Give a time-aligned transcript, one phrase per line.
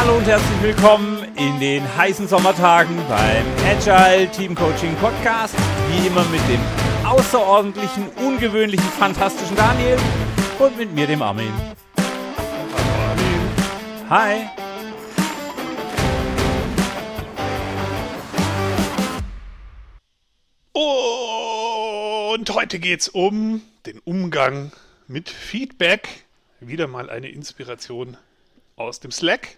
[0.00, 5.56] Hallo und herzlich willkommen in den heißen Sommertagen beim Agile Team Coaching Podcast.
[5.90, 6.60] Wie immer mit dem
[7.04, 9.98] außerordentlichen, ungewöhnlichen, fantastischen Daniel
[10.60, 11.52] und mit mir, dem Armin.
[11.96, 12.78] Hallo
[13.10, 13.50] Armin.
[14.08, 14.46] Hi.
[22.34, 24.70] Und heute geht es um den Umgang
[25.08, 26.24] mit Feedback.
[26.60, 28.16] Wieder mal eine Inspiration
[28.76, 29.57] aus dem Slack.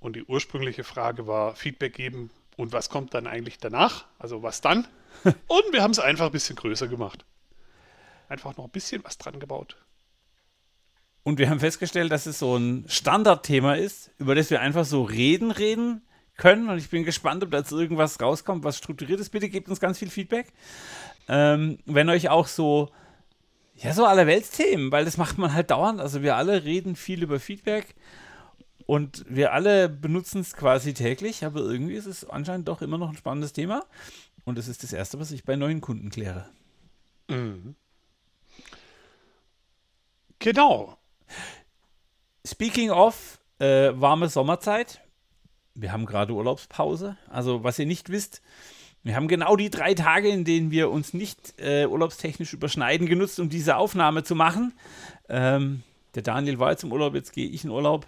[0.00, 4.06] Und die ursprüngliche Frage war Feedback geben und was kommt dann eigentlich danach?
[4.18, 4.86] Also was dann?
[5.24, 7.24] Und wir haben es einfach ein bisschen größer gemacht.
[8.28, 9.76] Einfach noch ein bisschen was dran gebaut.
[11.22, 15.02] Und wir haben festgestellt, dass es so ein Standardthema ist, über das wir einfach so
[15.02, 16.02] reden, reden
[16.36, 16.68] können.
[16.68, 19.30] Und ich bin gespannt, ob da jetzt irgendwas rauskommt, was strukturiert ist.
[19.30, 20.52] Bitte gebt uns ganz viel Feedback.
[21.28, 22.90] Ähm, wenn euch auch so,
[23.76, 26.00] ja, so alle Weltsthemen, weil das macht man halt dauernd.
[26.00, 27.94] Also wir alle reden viel über Feedback
[28.86, 33.10] und wir alle benutzen es quasi täglich, aber irgendwie ist es anscheinend doch immer noch
[33.10, 33.84] ein spannendes Thema.
[34.44, 36.46] Und das ist das Erste, was ich bei neuen Kunden kläre.
[37.28, 37.74] Mhm.
[40.38, 40.98] Genau.
[42.46, 45.00] Speaking of äh, warme Sommerzeit,
[45.74, 47.16] wir haben gerade Urlaubspause.
[47.30, 48.42] Also, was ihr nicht wisst,
[49.02, 53.40] wir haben genau die drei Tage, in denen wir uns nicht äh, urlaubstechnisch überschneiden, genutzt,
[53.40, 54.72] um diese Aufnahme zu machen.
[55.28, 55.82] Ähm,
[56.14, 58.06] der Daniel war jetzt im Urlaub, jetzt gehe ich in Urlaub.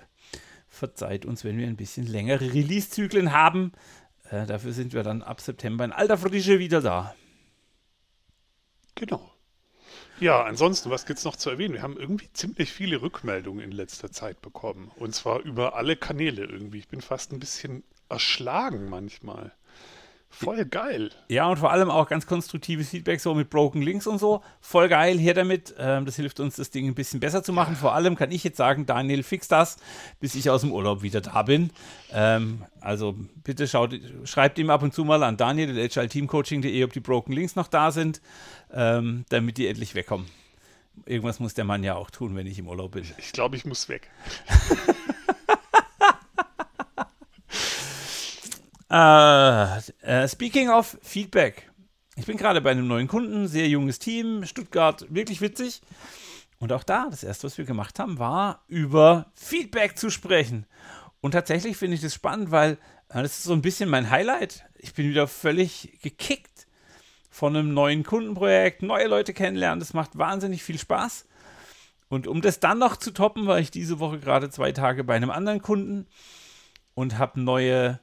[0.77, 3.73] Verzeiht uns, wenn wir ein bisschen längere Release-Zyklen haben.
[4.31, 7.15] Äh, dafür sind wir dann ab September in alter Frische wieder da.
[8.95, 9.33] Genau.
[10.21, 11.73] Ja, ansonsten, was gibt es noch zu erwähnen?
[11.73, 14.91] Wir haben irgendwie ziemlich viele Rückmeldungen in letzter Zeit bekommen.
[14.97, 16.79] Und zwar über alle Kanäle irgendwie.
[16.79, 19.53] Ich bin fast ein bisschen erschlagen manchmal.
[20.39, 21.11] Voll geil.
[21.29, 24.43] Ja, und vor allem auch ganz konstruktives Feedback, so mit Broken Links und so.
[24.61, 25.75] Voll geil, hier damit.
[25.79, 27.75] Ähm, das hilft uns, das Ding ein bisschen besser zu machen.
[27.75, 29.79] Vor allem kann ich jetzt sagen, Daniel, fix das,
[30.21, 31.71] bis ich aus dem Urlaub wieder da bin.
[32.13, 37.33] Ähm, also bitte schaut, schreibt ihm ab und zu mal an daniel.agilteamcoaching.de, ob die Broken
[37.33, 38.21] Links noch da sind,
[38.75, 40.27] ähm, damit die endlich wegkommen.
[41.07, 43.05] Irgendwas muss der Mann ja auch tun, wenn ich im Urlaub bin.
[43.17, 44.11] Ich glaube, ich muss weg.
[48.91, 51.71] Uh, uh, speaking of Feedback.
[52.15, 55.83] Ich bin gerade bei einem neuen Kunden, sehr junges Team, Stuttgart, wirklich witzig.
[56.61, 60.67] Und auch da, das erste, was wir gemacht haben, war über Feedback zu sprechen.
[61.21, 64.65] Und tatsächlich finde ich das spannend, weil äh, das ist so ein bisschen mein Highlight.
[64.77, 66.69] Ich bin wieder völlig gekickt
[67.29, 69.81] von einem neuen Kundenprojekt, neue Leute kennenlernen.
[69.81, 71.27] Das macht wahnsinnig viel Spaß.
[72.09, 75.17] Und um das dann noch zu toppen, war ich diese Woche gerade zwei Tage bei
[75.17, 76.07] einem anderen Kunden
[76.95, 77.99] und habe neue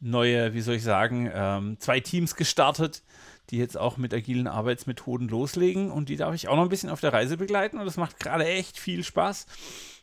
[0.00, 3.02] neue, wie soll ich sagen, ähm, zwei Teams gestartet,
[3.50, 6.90] die jetzt auch mit agilen Arbeitsmethoden loslegen und die darf ich auch noch ein bisschen
[6.90, 9.46] auf der Reise begleiten und das macht gerade echt viel Spaß,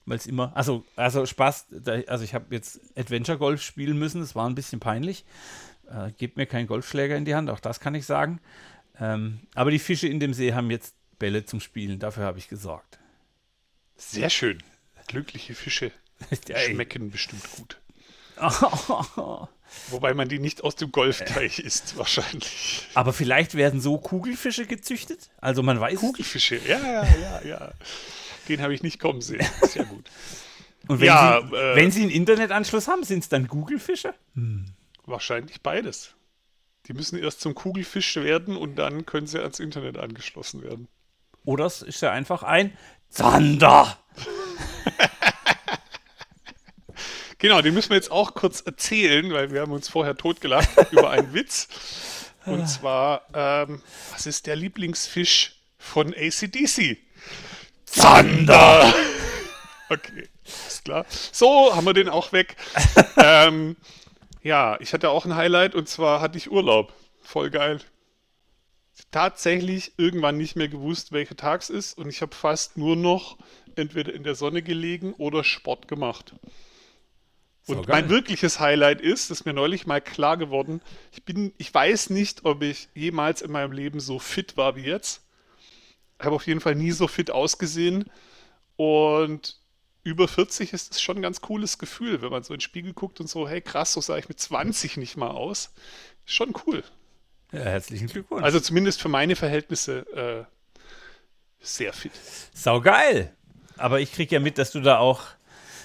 [0.05, 1.67] weil es immer, also, also Spaß,
[2.07, 5.25] also ich habe jetzt Adventure Golf spielen müssen, das war ein bisschen peinlich.
[5.89, 8.39] Äh, gebt mir keinen Golfschläger in die Hand, auch das kann ich sagen.
[8.99, 12.47] Ähm, aber die Fische in dem See haben jetzt Bälle zum Spielen, dafür habe ich
[12.47, 12.99] gesorgt.
[13.95, 14.63] Sehr schön.
[15.07, 15.91] Glückliche Fische
[16.55, 17.79] schmecken bestimmt gut.
[19.89, 22.87] Wobei man die nicht aus dem Golfteich isst, wahrscheinlich.
[22.93, 25.29] Aber vielleicht werden so Kugelfische gezüchtet?
[25.39, 25.99] Also man weiß.
[25.99, 27.71] Kugelfische, ja, ja, ja, ja.
[28.49, 29.45] Den habe ich nicht kommen sehen.
[29.61, 30.09] Sehr gut.
[30.87, 34.13] Und wenn, ja, Sie, äh, wenn Sie einen Internetanschluss haben, sind es dann Kugelfische?
[34.35, 34.65] Hm.
[35.05, 36.15] Wahrscheinlich beides.
[36.87, 40.87] Die müssen erst zum Kugelfisch werden und dann können sie ans Internet angeschlossen werden.
[41.45, 42.77] Oder es ist ja einfach ein
[43.09, 43.97] Zander.
[47.43, 51.09] Genau, den müssen wir jetzt auch kurz erzählen, weil wir haben uns vorher totgelacht über
[51.09, 51.67] einen Witz.
[52.45, 53.81] Und zwar, ähm,
[54.13, 56.97] was ist der Lieblingsfisch von ACDC?
[57.85, 58.93] Zander!
[59.89, 61.05] Okay, ist klar.
[61.31, 62.55] So, haben wir den auch weg.
[63.17, 63.75] ähm,
[64.41, 66.93] ja, ich hatte auch ein Highlight und zwar hatte ich Urlaub.
[67.21, 67.79] Voll geil.
[69.11, 73.37] Tatsächlich irgendwann nicht mehr gewusst, welcher Tag es ist und ich habe fast nur noch
[73.75, 76.33] entweder in der Sonne gelegen oder Sport gemacht.
[77.65, 80.81] Und mein wirkliches Highlight ist, das ist mir neulich mal klar geworden,
[81.11, 84.83] ich bin, ich weiß nicht, ob ich jemals in meinem Leben so fit war wie
[84.83, 85.21] jetzt.
[86.19, 88.09] Ich habe auf jeden Fall nie so fit ausgesehen.
[88.75, 89.57] Und
[90.03, 92.93] über 40 ist es schon ein ganz cooles Gefühl, wenn man so in den Spiegel
[92.93, 95.73] guckt und so, hey krass, so sah ich mit 20 nicht mal aus.
[96.25, 96.83] Schon cool.
[97.51, 98.43] Ja, herzlichen Glückwunsch.
[98.43, 100.43] Also zumindest für meine Verhältnisse äh,
[101.59, 102.11] sehr fit.
[102.53, 103.33] Sau geil.
[103.77, 105.23] Aber ich kriege ja mit, dass du da auch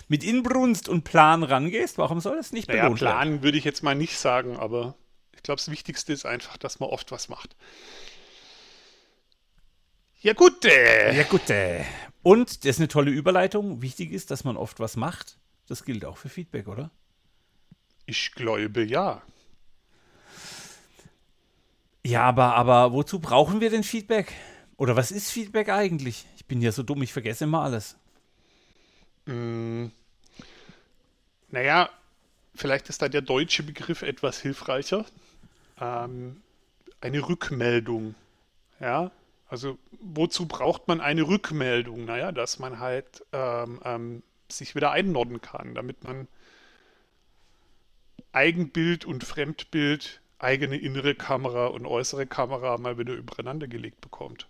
[0.09, 3.43] mit Inbrunst und Plan rangehst, warum soll das nicht naja, belohnt Plan werden?
[3.43, 4.97] würde ich jetzt mal nicht sagen, aber
[5.35, 7.57] ich glaube, das Wichtigste ist einfach, dass man oft was macht.
[10.21, 10.65] Ja, gut.
[10.65, 11.17] Äh.
[11.17, 11.49] Ja, gut.
[11.49, 11.85] Äh.
[12.23, 13.83] Und das ist eine tolle Überleitung.
[13.83, 15.39] Wichtig ist, dass man oft was macht.
[15.69, 16.91] Das gilt auch für Feedback, oder?
[18.07, 19.23] Ich glaube ja.
[22.05, 24.33] Ja, aber, aber wozu brauchen wir denn Feedback?
[24.77, 26.25] Oder was ist Feedback eigentlich?
[26.37, 27.97] Ich bin ja so dumm, ich vergesse immer alles.
[29.27, 29.87] Mm,
[31.51, 31.91] naja,
[32.55, 35.05] vielleicht ist da der deutsche Begriff etwas hilfreicher.
[35.81, 36.43] Ähm,
[37.01, 38.15] eine Rückmeldung.
[38.81, 39.11] Ja,
[39.49, 42.05] also wozu braucht man eine Rückmeldung?
[42.05, 46.29] Naja, dass man halt ähm, ähm, sich wieder einnorden kann, damit man
[48.33, 54.47] Eigenbild und Fremdbild, eigene innere Kamera und äußere Kamera mal wieder übereinander gelegt bekommt.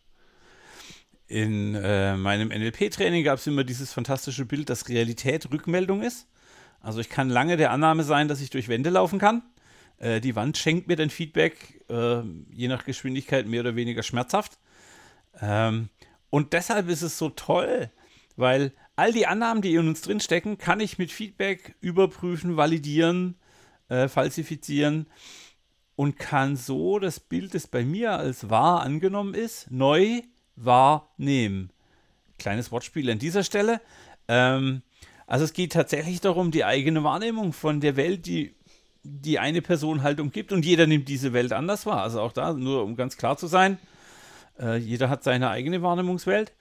[1.28, 6.26] In äh, meinem NLP-Training gab es immer dieses fantastische Bild, dass Realität Rückmeldung ist.
[6.80, 9.42] Also ich kann lange der Annahme sein, dass ich durch Wände laufen kann.
[9.98, 14.58] Äh, die Wand schenkt mir dann Feedback, äh, je nach Geschwindigkeit mehr oder weniger schmerzhaft.
[15.40, 15.88] Ähm,
[16.30, 17.90] und deshalb ist es so toll,
[18.36, 23.36] weil all die Annahmen, die in uns drinstecken, kann ich mit Feedback überprüfen, validieren,
[23.88, 25.06] äh, falsifizieren
[25.96, 30.22] und kann so das Bild, das bei mir als wahr angenommen ist, neu
[30.54, 31.70] wahrnehmen.
[32.38, 33.80] Kleines Wortspiel an dieser Stelle.
[34.28, 34.82] Ähm,
[35.28, 38.54] also es geht tatsächlich darum, die eigene Wahrnehmung von der Welt, die
[39.04, 42.02] die eine Person halt umgibt und jeder nimmt diese Welt anders wahr.
[42.02, 43.78] Also auch da, nur um ganz klar zu sein,
[44.58, 46.52] äh, jeder hat seine eigene Wahrnehmungswelt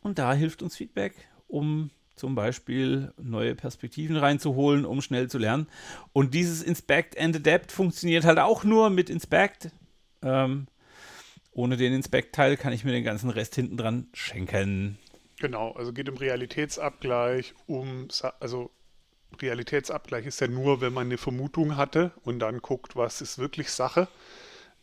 [0.00, 1.14] und da hilft uns Feedback,
[1.46, 5.66] um zum Beispiel neue Perspektiven reinzuholen, um schnell zu lernen.
[6.12, 9.70] Und dieses Inspect and Adapt funktioniert halt auch nur mit Inspect.
[10.22, 10.68] Ähm,
[11.52, 14.98] ohne den Inspect-Teil kann ich mir den ganzen Rest hinten dran schenken.
[15.44, 18.08] Genau, also geht um Realitätsabgleich, um,
[18.40, 18.70] also
[19.42, 23.70] Realitätsabgleich ist ja nur, wenn man eine Vermutung hatte und dann guckt, was ist wirklich
[23.70, 24.08] Sache.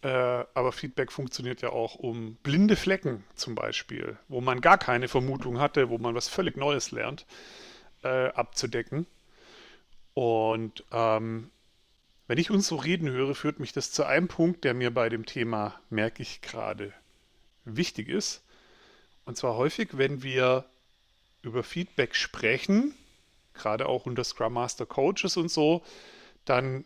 [0.03, 0.07] Äh,
[0.53, 5.59] aber Feedback funktioniert ja auch um blinde Flecken zum Beispiel, wo man gar keine Vermutung
[5.59, 7.25] hatte, wo man was völlig Neues lernt,
[8.03, 9.07] äh, abzudecken.
[10.13, 11.49] Und ähm,
[12.27, 15.09] wenn ich uns so reden höre, führt mich das zu einem Punkt, der mir bei
[15.09, 16.93] dem Thema, merke ich gerade,
[17.65, 18.43] wichtig ist.
[19.25, 20.65] Und zwar häufig, wenn wir
[21.41, 22.93] über Feedback sprechen,
[23.53, 25.83] gerade auch unter Scrum Master Coaches und so,
[26.45, 26.85] dann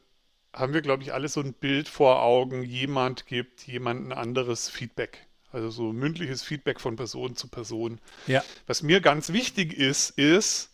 [0.53, 4.69] haben wir, glaube ich, alle so ein Bild vor Augen, jemand gibt jemand ein anderes
[4.69, 5.27] Feedback.
[5.51, 7.99] Also so mündliches Feedback von Person zu Person.
[8.27, 8.43] Ja.
[8.67, 10.71] Was mir ganz wichtig ist, ist,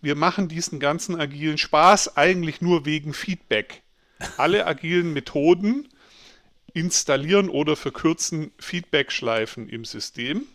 [0.00, 3.82] wir machen diesen ganzen agilen Spaß eigentlich nur wegen Feedback
[4.36, 5.88] alle agilen Methoden
[6.74, 10.46] installieren oder verkürzen Feedback-Schleifen im System.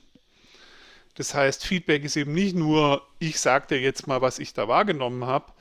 [1.18, 4.68] Das heißt, Feedback ist eben nicht nur, ich sage dir jetzt mal, was ich da
[4.68, 5.52] wahrgenommen habe.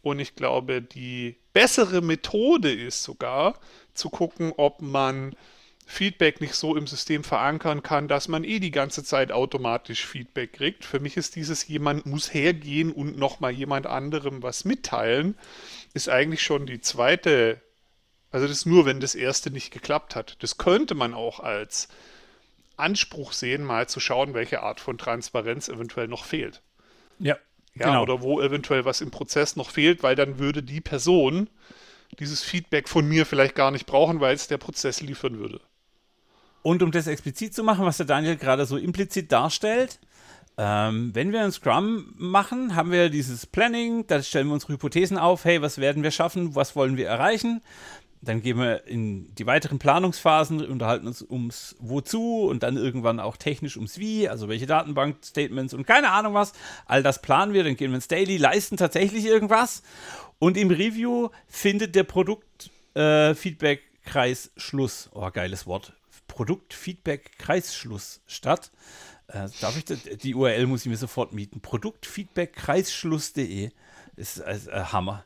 [0.00, 3.60] Und ich glaube, die bessere Methode ist sogar
[3.92, 5.36] zu gucken, ob man
[5.84, 10.54] Feedback nicht so im System verankern kann, dass man eh die ganze Zeit automatisch Feedback
[10.54, 10.86] kriegt.
[10.86, 15.36] Für mich ist dieses jemand muss hergehen und nochmal jemand anderem was mitteilen,
[15.92, 17.60] ist eigentlich schon die zweite,
[18.30, 20.38] also das ist nur, wenn das erste nicht geklappt hat.
[20.42, 21.88] Das könnte man auch als
[22.76, 26.62] Anspruch sehen, mal zu schauen, welche Art von Transparenz eventuell noch fehlt.
[27.18, 27.36] Ja.
[27.76, 28.02] Ja, genau.
[28.02, 31.50] oder wo eventuell was im Prozess noch fehlt, weil dann würde die Person
[32.20, 35.60] dieses Feedback von mir vielleicht gar nicht brauchen, weil es der Prozess liefern würde.
[36.62, 39.98] Und um das explizit zu machen, was der Daniel gerade so implizit darstellt,
[40.56, 45.18] ähm, wenn wir ein Scrum machen, haben wir dieses Planning, da stellen wir unsere Hypothesen
[45.18, 47.60] auf, hey, was werden wir schaffen, was wollen wir erreichen?
[48.24, 53.36] Dann gehen wir in die weiteren Planungsphasen, unterhalten uns ums Wozu und dann irgendwann auch
[53.36, 56.52] technisch ums Wie, also welche Datenbank-Statements und keine Ahnung was.
[56.86, 59.82] All das planen wir, dann gehen wir ins Daily, leisten tatsächlich irgendwas.
[60.38, 65.10] Und im Review findet der Produkt-Feedback-Kreis äh.
[65.12, 65.92] Oh, geiles Wort.
[66.28, 68.70] Produktfeedback-Kreisschluss statt.
[69.28, 71.60] Äh, darf ich das, die URL muss ich mir sofort mieten.
[71.60, 73.70] Produktfeedback-kreisschluss.de
[74.16, 74.58] ist äh,
[74.92, 75.24] Hammer.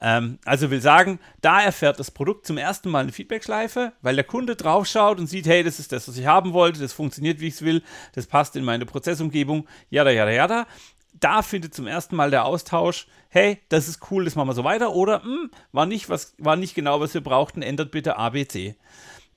[0.00, 4.24] Ähm, also will sagen, da erfährt das Produkt zum ersten Mal eine Feedback-Schleife, weil der
[4.24, 7.48] Kunde draufschaut und sieht, hey, das ist das, was ich haben wollte, das funktioniert, wie
[7.48, 7.82] ich es will,
[8.14, 10.66] das passt in meine Prozessumgebung, jada, jada, jada.
[11.14, 14.64] Da findet zum ersten Mal der Austausch, hey, das ist cool, das machen wir so
[14.64, 18.76] weiter, oder hm, war, nicht was, war nicht genau, was wir brauchten, ändert bitte ABC.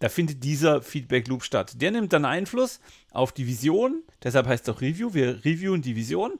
[0.02, 1.80] Da findet dieser Feedback Loop statt.
[1.80, 2.80] Der nimmt dann Einfluss
[3.12, 5.14] auf die Vision, deshalb heißt es auch Review.
[5.14, 6.40] Wir reviewen die Vision.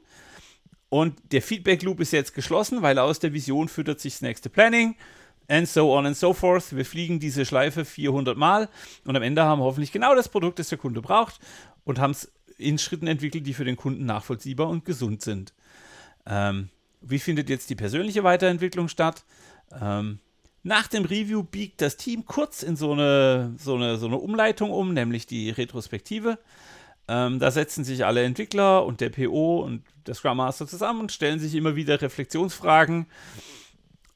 [0.88, 4.50] Und der Feedback Loop ist jetzt geschlossen, weil aus der Vision füttert sich das nächste
[4.50, 4.96] Planning
[5.46, 6.74] and so on and so forth.
[6.74, 8.68] Wir fliegen diese Schleife 400 Mal
[9.04, 11.38] und am Ende haben wir hoffentlich genau das Produkt, das der Kunde braucht
[11.84, 15.54] und haben es in Schritten entwickelt, die für den Kunden nachvollziehbar und gesund sind.
[16.26, 16.68] Ähm,
[17.00, 19.24] wie findet jetzt die persönliche Weiterentwicklung statt?
[19.80, 20.18] Ähm,
[20.62, 24.70] nach dem Review biegt das Team kurz in so eine, so eine, so eine Umleitung
[24.70, 26.38] um, nämlich die Retrospektive.
[27.08, 31.12] Ähm, da setzen sich alle Entwickler und der PO und der Scrum Master zusammen und
[31.12, 33.06] stellen sich immer wieder Reflexionsfragen.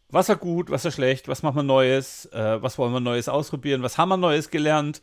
[0.09, 3.29] Was war gut, was war schlecht, was machen wir Neues, äh, was wollen wir Neues
[3.29, 5.03] ausprobieren, was haben wir Neues gelernt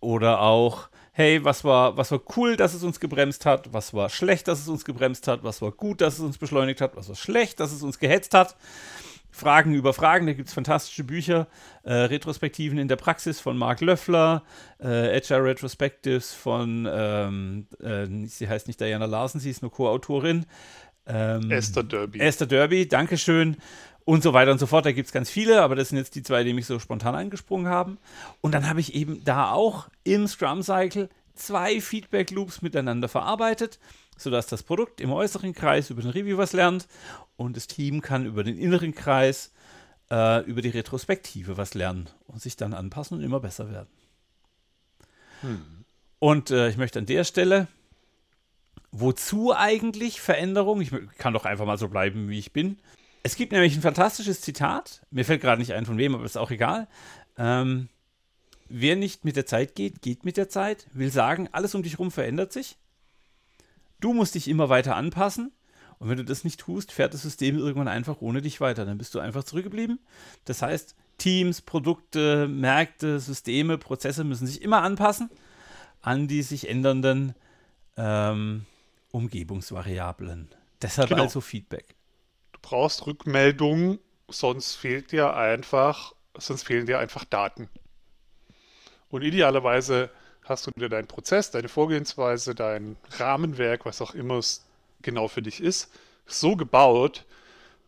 [0.00, 4.10] oder auch, hey, was war, was war cool, dass es uns gebremst hat, was war
[4.10, 7.08] schlecht, dass es uns gebremst hat, was war gut, dass es uns beschleunigt hat, was
[7.08, 8.56] war schlecht, dass es uns gehetzt hat.
[9.36, 11.46] Fragen über Fragen, da gibt es fantastische Bücher,
[11.82, 14.42] äh, Retrospektiven in der Praxis von Mark Löffler,
[14.80, 20.46] äh, Agile Retrospectives von, ähm, äh, sie heißt nicht Diana Larsen, sie ist nur Co-Autorin.
[21.06, 22.18] Ähm, Esther Derby.
[22.18, 23.58] Esther Derby, Dankeschön.
[24.06, 24.86] Und so weiter und so fort.
[24.86, 27.14] Da gibt es ganz viele, aber das sind jetzt die zwei, die mich so spontan
[27.14, 27.98] angesprungen haben.
[28.40, 33.78] Und dann habe ich eben da auch im Scrum Cycle zwei Feedback Loops miteinander verarbeitet
[34.16, 36.88] sodass das Produkt im äußeren Kreis über den Review was lernt
[37.36, 39.52] und das Team kann über den inneren Kreis,
[40.10, 43.88] äh, über die Retrospektive was lernen und sich dann anpassen und immer besser werden.
[45.42, 45.84] Hm.
[46.18, 47.68] Und äh, ich möchte an der Stelle,
[48.90, 50.80] wozu eigentlich Veränderung?
[50.80, 52.78] Ich kann doch einfach mal so bleiben, wie ich bin.
[53.22, 56.38] Es gibt nämlich ein fantastisches Zitat, mir fällt gerade nicht ein von wem, aber ist
[56.38, 56.86] auch egal.
[57.36, 57.88] Ähm,
[58.68, 61.94] wer nicht mit der Zeit geht, geht mit der Zeit, will sagen, alles um dich
[61.94, 62.76] herum verändert sich.
[64.00, 65.52] Du musst dich immer weiter anpassen.
[65.98, 68.84] Und wenn du das nicht tust, fährt das System irgendwann einfach ohne dich weiter.
[68.84, 69.98] Dann bist du einfach zurückgeblieben.
[70.44, 75.30] Das heißt, Teams, Produkte, Märkte, Systeme, Prozesse müssen sich immer anpassen
[76.06, 77.34] an die sich ändernden
[77.96, 78.64] ähm,
[79.10, 80.48] Umgebungsvariablen.
[80.80, 81.24] Deshalb genau.
[81.24, 81.96] also Feedback.
[82.52, 83.98] Du brauchst Rückmeldungen,
[84.28, 87.68] sonst fehlt dir einfach, sonst fehlen dir einfach Daten.
[89.08, 90.10] Und idealerweise
[90.48, 94.64] hast du dir deinen Prozess, deine Vorgehensweise, dein Rahmenwerk, was auch immer es
[95.02, 95.90] genau für dich ist,
[96.26, 97.24] so gebaut,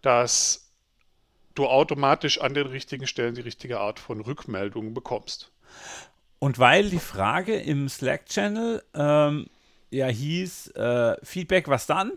[0.02, 0.70] dass
[1.54, 5.50] du automatisch an den richtigen Stellen die richtige Art von Rückmeldung bekommst.
[6.38, 9.46] Und weil die Frage im Slack-Channel ähm,
[9.90, 12.12] ja hieß, äh, Feedback, was dann?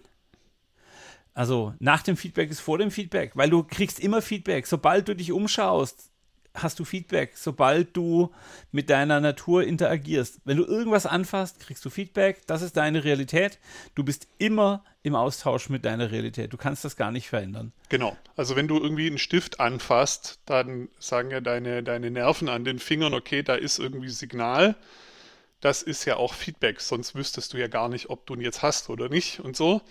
[1.34, 4.68] Also nach dem Feedback ist vor dem Feedback, weil du kriegst immer Feedback.
[4.68, 6.11] Sobald du dich umschaust,
[6.54, 8.32] hast du Feedback, sobald du
[8.72, 10.40] mit deiner Natur interagierst.
[10.44, 12.46] Wenn du irgendwas anfasst, kriegst du Feedback.
[12.48, 13.60] Das ist deine Realität.
[13.96, 16.54] Du bist immer im Austausch mit deiner Realität.
[16.54, 17.72] Du kannst das gar nicht verändern.
[17.90, 18.16] Genau.
[18.36, 22.80] Also wenn du irgendwie einen Stift anfasst, dann sagen ja deine, deine Nerven an den
[22.80, 24.76] Fingern, okay, da ist irgendwie Signal.
[25.62, 28.62] Das ist ja auch Feedback, sonst wüsstest du ja gar nicht, ob du ihn jetzt
[28.62, 29.82] hast oder nicht und so.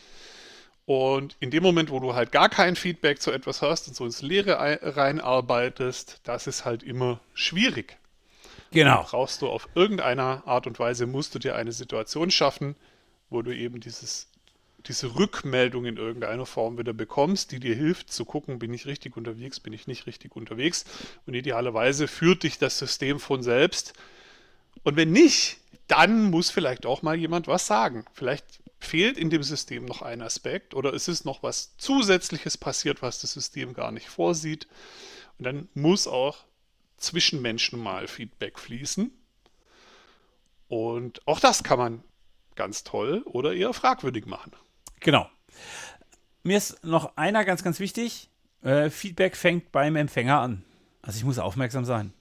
[0.90, 4.04] Und in dem Moment, wo du halt gar kein Feedback zu etwas hast und so
[4.04, 7.96] ins Leere reinarbeitest, das ist halt immer schwierig.
[8.72, 8.96] Genau.
[8.96, 12.74] Dann brauchst du auf irgendeiner Art und Weise, musst du dir eine Situation schaffen,
[13.28, 14.32] wo du eben dieses,
[14.84, 19.16] diese Rückmeldung in irgendeiner Form wieder bekommst, die dir hilft zu gucken, bin ich richtig
[19.16, 20.84] unterwegs, bin ich nicht richtig unterwegs.
[21.24, 23.92] Und idealerweise führt dich das System von selbst.
[24.82, 28.04] Und wenn nicht, dann muss vielleicht auch mal jemand was sagen.
[28.12, 33.02] Vielleicht fehlt in dem System noch ein Aspekt oder ist es noch was Zusätzliches passiert,
[33.02, 34.66] was das System gar nicht vorsieht.
[35.38, 36.38] Und dann muss auch
[36.96, 39.12] zwischen Menschen mal Feedback fließen.
[40.68, 42.04] Und auch das kann man
[42.54, 44.52] ganz toll oder eher fragwürdig machen.
[45.00, 45.28] Genau.
[46.42, 48.30] Mir ist noch einer ganz, ganz wichtig.
[48.62, 50.64] Äh, Feedback fängt beim Empfänger an.
[51.02, 52.12] Also ich muss aufmerksam sein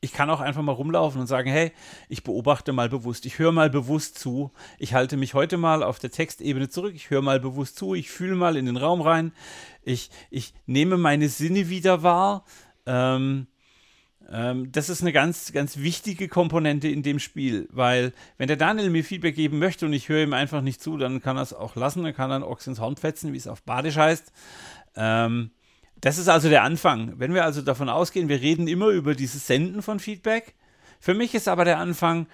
[0.00, 1.72] ich kann auch einfach mal rumlaufen und sagen, hey,
[2.08, 5.98] ich beobachte mal bewusst, ich höre mal bewusst zu, ich halte mich heute mal auf
[5.98, 9.32] der Textebene zurück, ich höre mal bewusst zu, ich fühle mal in den Raum rein,
[9.82, 12.44] ich, ich nehme meine Sinne wieder wahr.
[12.84, 13.46] Ähm,
[14.28, 18.90] ähm, das ist eine ganz, ganz wichtige Komponente in dem Spiel, weil wenn der Daniel
[18.90, 21.52] mir Feedback geben möchte und ich höre ihm einfach nicht zu, dann kann er es
[21.52, 24.32] auch lassen, dann kann er einen Ochs ins Horn fetzen, wie es auf Badisch heißt.
[24.96, 25.50] Ähm,
[26.00, 27.18] das ist also der Anfang.
[27.18, 30.54] Wenn wir also davon ausgehen, wir reden immer über dieses Senden von Feedback.
[31.00, 32.26] Für mich ist aber der Anfang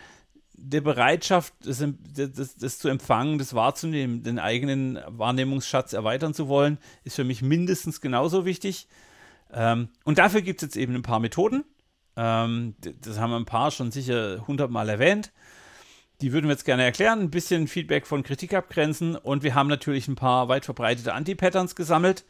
[0.54, 6.78] der Bereitschaft, das, das, das, zu empfangen, das wahrzunehmen, den eigenen Wahrnehmungsschatz erweitern zu wollen,
[7.04, 8.86] ist für mich mindestens genauso wichtig.
[9.52, 11.64] Ähm, und dafür gibt es jetzt eben ein paar Methoden.
[12.16, 15.32] Ähm, das haben wir ein paar schon sicher hundertmal erwähnt.
[16.20, 19.68] Die würden wir jetzt gerne erklären, ein bisschen Feedback von Kritik abgrenzen und wir haben
[19.68, 22.24] natürlich ein paar weit verbreitete Anti-Patterns gesammelt.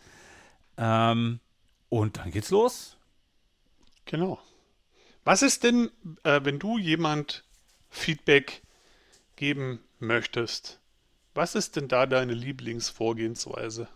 [0.76, 1.40] Ähm,
[1.88, 2.96] und dann geht's los.
[4.06, 4.38] Genau.
[5.24, 5.90] Was ist denn,
[6.24, 7.44] äh, wenn du jemand
[7.90, 8.62] Feedback
[9.36, 10.80] geben möchtest?
[11.34, 13.88] Was ist denn da deine Lieblingsvorgehensweise?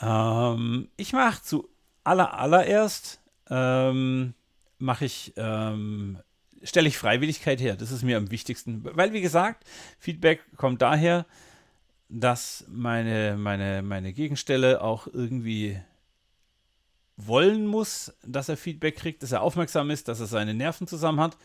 [0.00, 1.68] Ähm, ich mache zu
[2.04, 4.34] aller, allererst ähm,
[4.78, 6.18] mache ich ähm,
[6.62, 7.76] stelle ich Freiwilligkeit her.
[7.76, 9.64] Das ist mir am wichtigsten, weil wie gesagt
[9.98, 11.26] Feedback kommt daher,
[12.08, 15.80] dass meine, meine, meine Gegenstelle auch irgendwie
[17.16, 21.20] wollen muss, dass er Feedback kriegt, dass er aufmerksam ist, dass er seine Nerven zusammen
[21.20, 21.36] hat.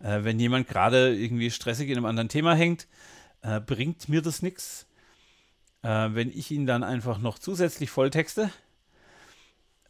[0.00, 2.86] Äh, wenn jemand gerade irgendwie stressig in einem anderen Thema hängt,
[3.42, 4.86] äh, bringt mir das nichts.
[5.82, 8.50] Äh, wenn ich ihn dann einfach noch zusätzlich volltexte.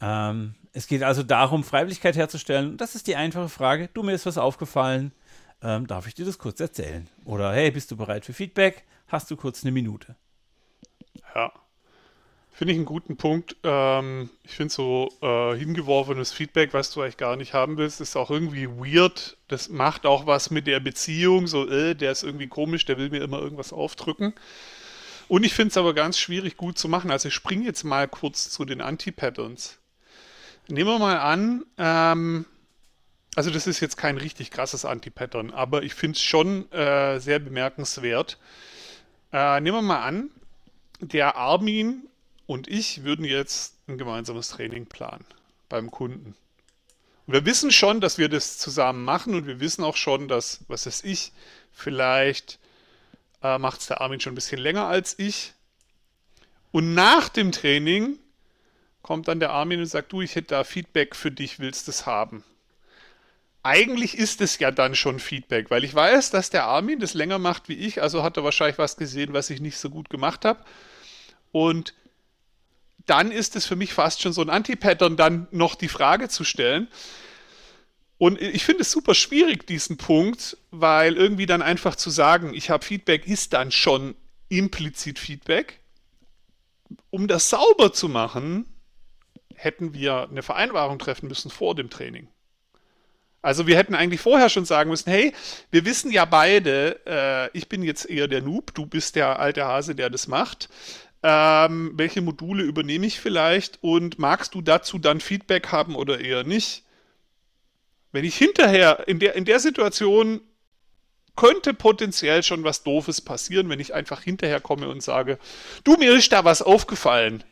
[0.00, 2.76] Ähm, es geht also darum, Freiwilligkeit herzustellen.
[2.76, 3.88] Das ist die einfache Frage.
[3.92, 5.12] Du, mir ist was aufgefallen.
[5.62, 7.08] Ähm, darf ich dir das kurz erzählen?
[7.24, 8.84] Oder hey, bist du bereit für Feedback?
[9.14, 10.16] Hast du kurz eine Minute?
[11.36, 11.52] Ja.
[12.50, 13.54] Finde ich einen guten Punkt.
[13.62, 18.16] Ähm, ich finde so äh, hingeworfenes Feedback, was du eigentlich gar nicht haben willst, ist
[18.16, 19.36] auch irgendwie weird.
[19.46, 21.46] Das macht auch was mit der Beziehung.
[21.46, 24.34] So, äh, der ist irgendwie komisch, der will mir immer irgendwas aufdrücken.
[25.28, 27.12] Und ich finde es aber ganz schwierig gut zu machen.
[27.12, 29.78] Also ich springe jetzt mal kurz zu den Anti-Patterns.
[30.66, 32.46] Nehmen wir mal an, ähm,
[33.36, 37.38] also das ist jetzt kein richtig krasses Anti-Pattern, aber ich finde es schon äh, sehr
[37.38, 38.38] bemerkenswert.
[39.34, 40.30] Äh, nehmen wir mal an,
[41.00, 42.08] der Armin
[42.46, 45.24] und ich würden jetzt ein gemeinsames Training planen
[45.68, 46.36] beim Kunden.
[47.26, 50.60] Und wir wissen schon, dass wir das zusammen machen und wir wissen auch schon, dass,
[50.68, 51.32] was weiß ich,
[51.72, 52.60] vielleicht
[53.42, 55.52] äh, macht es der Armin schon ein bisschen länger als ich.
[56.70, 58.20] Und nach dem Training
[59.02, 61.90] kommt dann der Armin und sagt, du, ich hätte da Feedback für dich, willst du
[61.90, 62.44] es haben?
[63.64, 67.38] Eigentlich ist es ja dann schon Feedback, weil ich weiß, dass der Armin das länger
[67.38, 70.44] macht wie ich, also hat er wahrscheinlich was gesehen, was ich nicht so gut gemacht
[70.44, 70.62] habe.
[71.50, 71.94] Und
[73.06, 76.44] dann ist es für mich fast schon so ein Anti-Pattern, dann noch die Frage zu
[76.44, 76.88] stellen.
[78.18, 82.68] Und ich finde es super schwierig, diesen Punkt, weil irgendwie dann einfach zu sagen, ich
[82.68, 84.14] habe Feedback, ist dann schon
[84.50, 85.80] implizit Feedback.
[87.08, 88.66] Um das sauber zu machen,
[89.54, 92.28] hätten wir eine Vereinbarung treffen müssen vor dem Training.
[93.44, 95.32] Also wir hätten eigentlich vorher schon sagen müssen, hey,
[95.70, 99.64] wir wissen ja beide, äh, ich bin jetzt eher der Noob, du bist der alte
[99.64, 100.68] Hase, der das macht
[101.24, 106.44] ähm, welche Module übernehme ich vielleicht und magst du dazu dann Feedback haben oder eher
[106.44, 106.84] nicht?
[108.12, 110.42] Wenn ich hinterher in der, in der Situation
[111.34, 115.38] könnte potenziell schon was Doofes passieren, wenn ich einfach hinterher komme und sage,
[115.82, 117.42] du, mir ist da was aufgefallen.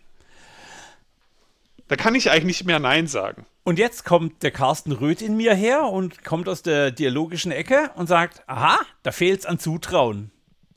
[1.93, 3.45] Da kann ich eigentlich nicht mehr Nein sagen.
[3.65, 7.91] Und jetzt kommt der Carsten Röth in mir her und kommt aus der dialogischen Ecke
[7.97, 10.31] und sagt, aha, da fehlt es an Zutrauen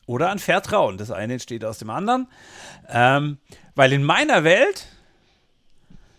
[0.08, 0.98] oder an Vertrauen.
[0.98, 2.28] Das eine entsteht aus dem anderen.
[2.90, 3.38] Ähm,
[3.76, 4.88] weil in meiner Welt,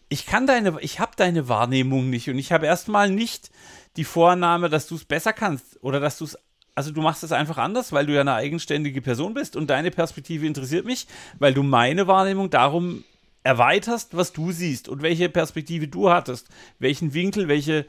[0.09, 3.51] ich kann deine, ich habe deine Wahrnehmung nicht und ich habe erstmal nicht
[3.99, 6.39] die Vorannahme, dass du es besser kannst oder dass du es
[6.75, 9.91] also du machst es einfach anders, weil du ja eine eigenständige Person bist und deine
[9.91, 11.07] Perspektive interessiert mich,
[11.39, 13.05] weil du meine Wahrnehmung darum
[13.47, 17.87] erweiterst, was du siehst und welche Perspektive du hattest, welchen Winkel, welche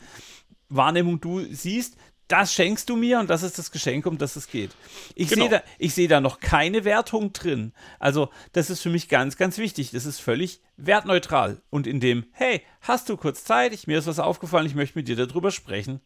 [0.69, 4.47] Wahrnehmung du siehst das schenkst du mir und das ist das Geschenk, um das es
[4.47, 4.71] geht.
[5.15, 5.47] Ich genau.
[5.47, 7.71] sehe da, seh da noch keine Wertung drin.
[7.99, 9.91] Also, das ist für mich ganz, ganz wichtig.
[9.91, 11.61] Das ist völlig wertneutral.
[11.69, 13.73] Und in dem, hey, hast du kurz Zeit?
[13.73, 16.01] Ich, mir ist was aufgefallen, ich möchte mit dir darüber sprechen,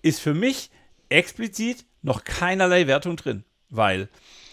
[0.00, 0.70] ist für mich
[1.08, 3.44] explizit noch keinerlei Wertung drin.
[3.68, 4.08] Weil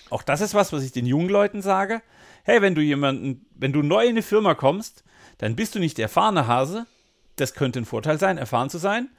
[0.09, 2.01] auch das ist was, was ich den jungen Leuten sage.
[2.49, 5.03] Hey, wenn du jemanden, wenn du neu in eine Firma kommst,
[5.37, 6.87] dann bist du nicht der erfahrene Hase.
[7.35, 9.09] Das könnte ein Vorteil sein, erfahren zu sein.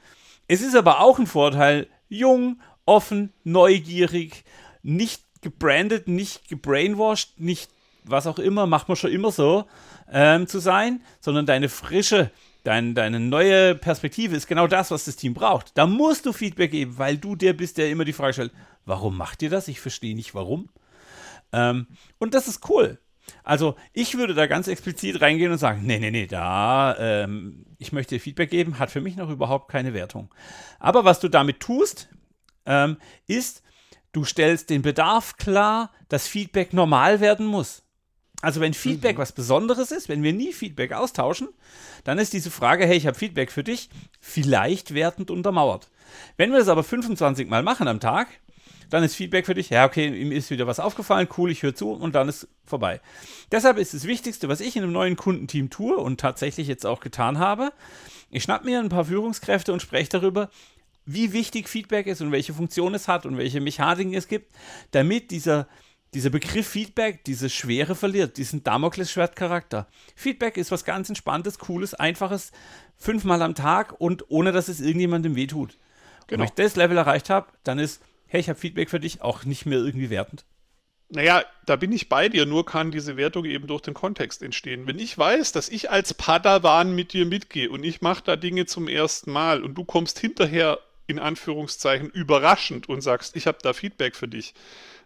[0.49, 4.43] Es ist aber auch ein Vorteil, jung, offen, neugierig,
[4.83, 7.71] nicht gebrandet, nicht gebrainwashed, nicht
[8.03, 9.65] was auch immer, macht man schon immer so,
[10.11, 12.33] ähm, zu sein, sondern deine frische,
[12.65, 15.79] dein, deine neue Perspektive ist genau das, was das Team braucht.
[15.79, 18.53] Da musst du Feedback geben, weil du der bist, der immer die Frage stellt,
[18.87, 19.69] warum macht ihr das?
[19.69, 20.69] Ich verstehe nicht warum.
[21.53, 21.87] Ähm,
[22.19, 22.99] und das ist cool.
[23.45, 27.93] Also ich würde da ganz explizit reingehen und sagen, nee, nee, nee, da, ähm, ich
[27.93, 30.33] möchte dir Feedback geben, hat für mich noch überhaupt keine Wertung.
[30.79, 32.09] Aber was du damit tust,
[32.67, 33.63] ähm, ist,
[34.13, 37.83] du stellst den Bedarf klar, dass Feedback normal werden muss.
[38.43, 39.23] Also wenn Feedback mhm.
[39.23, 41.49] was Besonderes ist, wenn wir nie Feedback austauschen,
[42.05, 45.91] dann ist diese Frage, hey, ich habe Feedback für dich, vielleicht wertend untermauert.
[46.37, 48.29] Wenn wir das aber 25 Mal machen am Tag,
[48.91, 51.75] dann ist Feedback für dich, ja, okay, ihm ist wieder was aufgefallen, cool, ich höre
[51.75, 53.01] zu und dann ist vorbei.
[53.51, 57.01] Deshalb ist das Wichtigste, was ich in einem neuen Kundenteam tue und tatsächlich jetzt auch
[57.01, 57.73] getan habe,
[58.31, 60.51] ich schnapp mir ein paar Führungskräfte und spreche darüber,
[61.05, 64.55] wie wichtig Feedback ist und welche Funktion es hat und welche Mechaniken es gibt,
[64.91, 65.67] damit dieser,
[66.15, 69.89] dieser Begriff Feedback diese Schwere verliert, diesen Damoklesschwertcharakter.
[70.15, 72.53] Feedback ist was ganz Entspanntes, Cooles, Einfaches,
[72.97, 75.79] fünfmal am Tag und ohne dass es irgendjemandem wehtut.
[76.27, 76.41] Genau.
[76.41, 79.45] Wenn ich das Level erreicht habe, dann ist hey, ich habe Feedback für dich, auch
[79.45, 80.45] nicht mehr irgendwie wertend?
[81.13, 84.87] Naja, da bin ich bei dir, nur kann diese Wertung eben durch den Kontext entstehen.
[84.87, 88.67] Wenn ich weiß, dass ich als Padawan mit dir mitgehe und ich mache da Dinge
[88.67, 93.73] zum ersten Mal und du kommst hinterher in Anführungszeichen überraschend und sagst, ich habe da
[93.73, 94.55] Feedback für dich,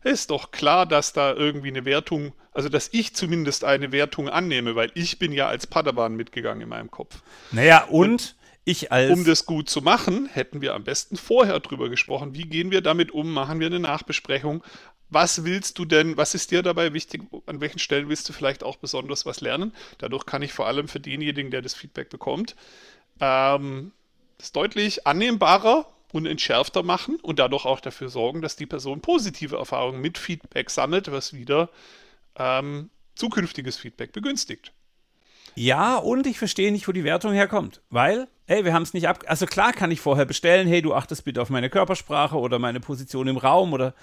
[0.02, 4.76] ist doch klar, dass da irgendwie eine Wertung, also dass ich zumindest eine Wertung annehme,
[4.76, 7.22] weil ich bin ja als Padawan mitgegangen in meinem Kopf.
[7.52, 9.11] Naja, und, und ich als.
[9.11, 12.35] Um das gut zu machen, hätten wir am besten vorher drüber gesprochen.
[12.35, 13.33] Wie gehen wir damit um?
[13.33, 14.62] Machen wir eine Nachbesprechung?
[15.11, 17.22] Was willst du denn, was ist dir dabei wichtig?
[17.46, 19.72] An welchen Stellen willst du vielleicht auch besonders was lernen?
[19.98, 22.57] Dadurch kann ich vor allem für denjenigen, der das Feedback bekommt,
[23.20, 23.92] ähm,
[24.38, 29.57] das deutlich annehmbarer und entschärfter machen und dadurch auch dafür sorgen, dass die Person positive
[29.57, 31.70] Erfahrungen mit Feedback sammelt, was wieder
[32.37, 34.72] ähm, zukünftiges Feedback begünstigt.
[35.55, 39.09] Ja, und ich verstehe nicht, wo die Wertung herkommt, weil, hey, wir haben es nicht
[39.09, 39.25] ab.
[39.27, 42.81] Also klar kann ich vorher bestellen, hey, du achtest bitte auf meine Körpersprache oder meine
[42.81, 43.95] Position im Raum oder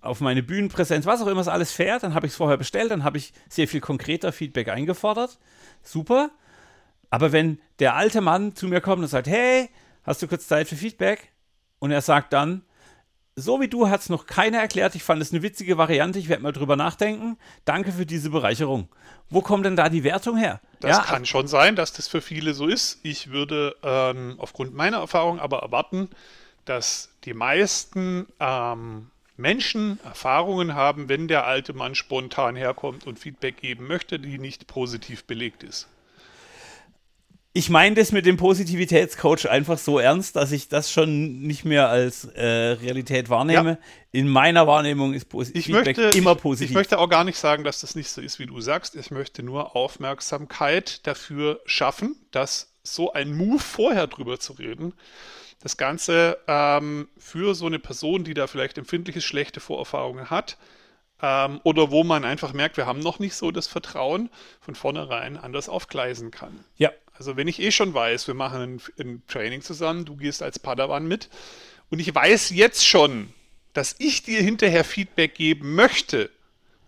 [0.00, 2.02] auf meine Bühnenpräsenz, was auch immer es alles fährt.
[2.02, 5.38] Dann habe ich es vorher bestellt, dann habe ich sehr viel konkreter Feedback eingefordert.
[5.82, 6.30] Super.
[7.10, 9.68] Aber wenn der alte Mann zu mir kommt und sagt, hey,
[10.02, 11.32] hast du kurz Zeit für Feedback?
[11.78, 12.62] Und er sagt dann,
[13.36, 14.94] so wie du hat es noch keiner erklärt.
[14.94, 16.18] Ich fand es eine witzige Variante.
[16.18, 17.36] Ich werde mal drüber nachdenken.
[17.64, 18.88] Danke für diese Bereicherung.
[19.28, 20.60] Wo kommt denn da die Wertung her?
[20.80, 23.00] Das ja, kann schon sein, dass das für viele so ist.
[23.02, 26.10] Ich würde ähm, aufgrund meiner Erfahrung aber erwarten,
[26.64, 33.56] dass die meisten ähm, Menschen Erfahrungen haben, wenn der alte Mann spontan herkommt und Feedback
[33.56, 35.88] geben möchte, die nicht positiv belegt ist
[37.56, 41.88] ich meine das mit dem Positivitätscoach einfach so ernst, dass ich das schon nicht mehr
[41.88, 43.70] als äh, Realität wahrnehme.
[43.70, 43.78] Ja.
[44.10, 46.64] In meiner Wahrnehmung ist Pos ich Feedback möchte, immer positiv.
[46.64, 48.96] Ich, ich, möchte auch gar nicht sagen, dass das nicht so ist, wie du sagst.
[48.96, 54.92] Ich möchte nur Aufmerksamkeit dafür schaffen, dass so ein Move vorher drüber zu reden,
[55.62, 60.58] das Ganze ähm, für so eine Person, die da vielleicht empfindliche, schlechte Vorerfahrungen hat,
[61.22, 64.28] ähm, oder wo man einfach merkt, wir haben noch nicht so das Vertrauen,
[64.60, 66.64] von vornherein anders aufgleisen kann.
[66.76, 70.42] Ja, also wenn ich eh schon weiß, wir machen ein, ein Training zusammen, du gehst
[70.42, 71.30] als Padawan mit
[71.90, 73.32] und ich weiß jetzt schon,
[73.72, 76.30] dass ich dir hinterher Feedback geben möchte,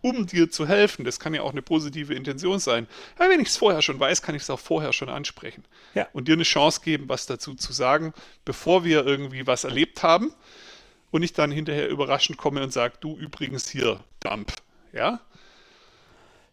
[0.01, 1.05] um dir zu helfen.
[1.05, 2.87] Das kann ja auch eine positive Intention sein.
[3.17, 5.65] Aber wenn ich es vorher schon weiß, kann ich es auch vorher schon ansprechen.
[5.95, 6.09] Ja.
[6.12, 8.12] Und dir eine Chance geben, was dazu zu sagen,
[8.45, 10.33] bevor wir irgendwie was erlebt haben
[11.11, 14.53] und ich dann hinterher überraschend komme und sage, du übrigens hier, Dump.
[14.93, 15.21] Ja?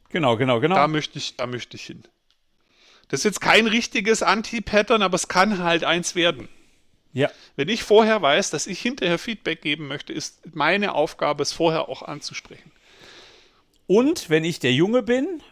[0.10, 0.76] Genau, genau, genau.
[0.76, 2.04] Da möchte ich, da möchte ich hin.
[3.08, 6.50] Das ist jetzt kein richtiges Anti-Pattern, aber es kann halt eins werden.
[7.14, 7.30] Ja.
[7.56, 11.88] Wenn ich vorher weiß, dass ich hinterher Feedback geben möchte, ist meine Aufgabe, es vorher
[11.90, 12.72] auch anzusprechen.
[13.86, 15.44] Und wenn ich der Junge bin,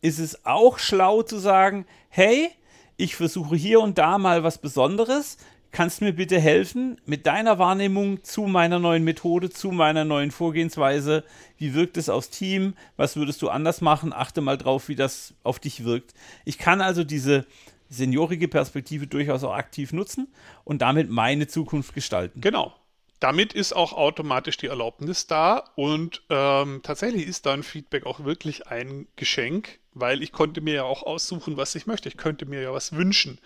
[0.00, 2.50] ist es auch schlau zu sagen, hey,
[2.96, 5.38] ich versuche hier und da mal was Besonderes
[5.72, 10.30] kannst du mir bitte helfen mit deiner Wahrnehmung zu meiner neuen Methode, zu meiner neuen
[10.30, 11.24] Vorgehensweise?
[11.56, 12.74] Wie wirkt es aufs Team?
[12.96, 14.12] Was würdest du anders machen?
[14.12, 16.14] Achte mal drauf, wie das auf dich wirkt.
[16.44, 17.46] Ich kann also diese
[17.88, 20.28] seniorige Perspektive durchaus auch aktiv nutzen
[20.64, 22.40] und damit meine Zukunft gestalten.
[22.40, 22.74] Genau.
[23.20, 28.68] Damit ist auch automatisch die Erlaubnis da und ähm, tatsächlich ist dann Feedback auch wirklich
[28.68, 32.08] ein Geschenk, weil ich konnte mir ja auch aussuchen, was ich möchte.
[32.08, 33.40] Ich könnte mir ja was wünschen.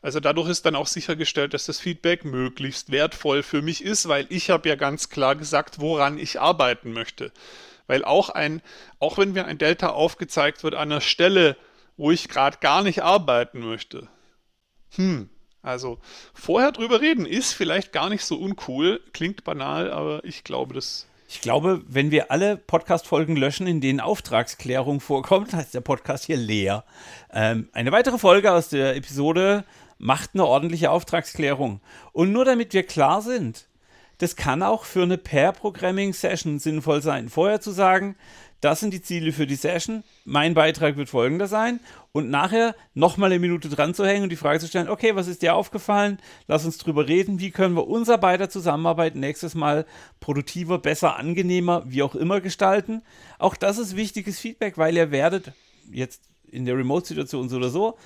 [0.00, 4.26] Also dadurch ist dann auch sichergestellt, dass das Feedback möglichst wertvoll für mich ist, weil
[4.28, 7.32] ich habe ja ganz klar gesagt, woran ich arbeiten möchte.
[7.88, 8.62] Weil auch ein,
[9.00, 11.56] auch wenn mir ein Delta aufgezeigt wird an einer Stelle,
[11.96, 14.08] wo ich gerade gar nicht arbeiten möchte.
[14.94, 15.28] Hm,
[15.62, 15.98] also
[16.32, 21.08] vorher drüber reden ist vielleicht gar nicht so uncool, klingt banal, aber ich glaube, das
[21.30, 26.38] ich glaube, wenn wir alle Podcast-Folgen löschen, in denen Auftragsklärung vorkommt, heißt der Podcast hier
[26.38, 26.84] leer.
[27.30, 29.64] Ähm, eine weitere Folge aus der Episode
[29.98, 31.80] macht eine ordentliche Auftragsklärung.
[32.12, 33.68] Und nur damit wir klar sind,
[34.18, 37.28] das kann auch für eine Pair-Programming-Session sinnvoll sein.
[37.28, 38.16] Vorher zu sagen,
[38.60, 41.78] das sind die Ziele für die Session, mein Beitrag wird folgender sein
[42.10, 45.28] und nachher nochmal eine Minute dran zu hängen und die Frage zu stellen, okay, was
[45.28, 46.18] ist dir aufgefallen?
[46.48, 49.86] Lass uns drüber reden, wie können wir unser beider Zusammenarbeit nächstes Mal
[50.18, 53.02] produktiver, besser, angenehmer, wie auch immer gestalten.
[53.38, 55.52] Auch das ist wichtiges Feedback, weil ihr werdet
[55.92, 57.96] jetzt in der Remote-Situation so oder so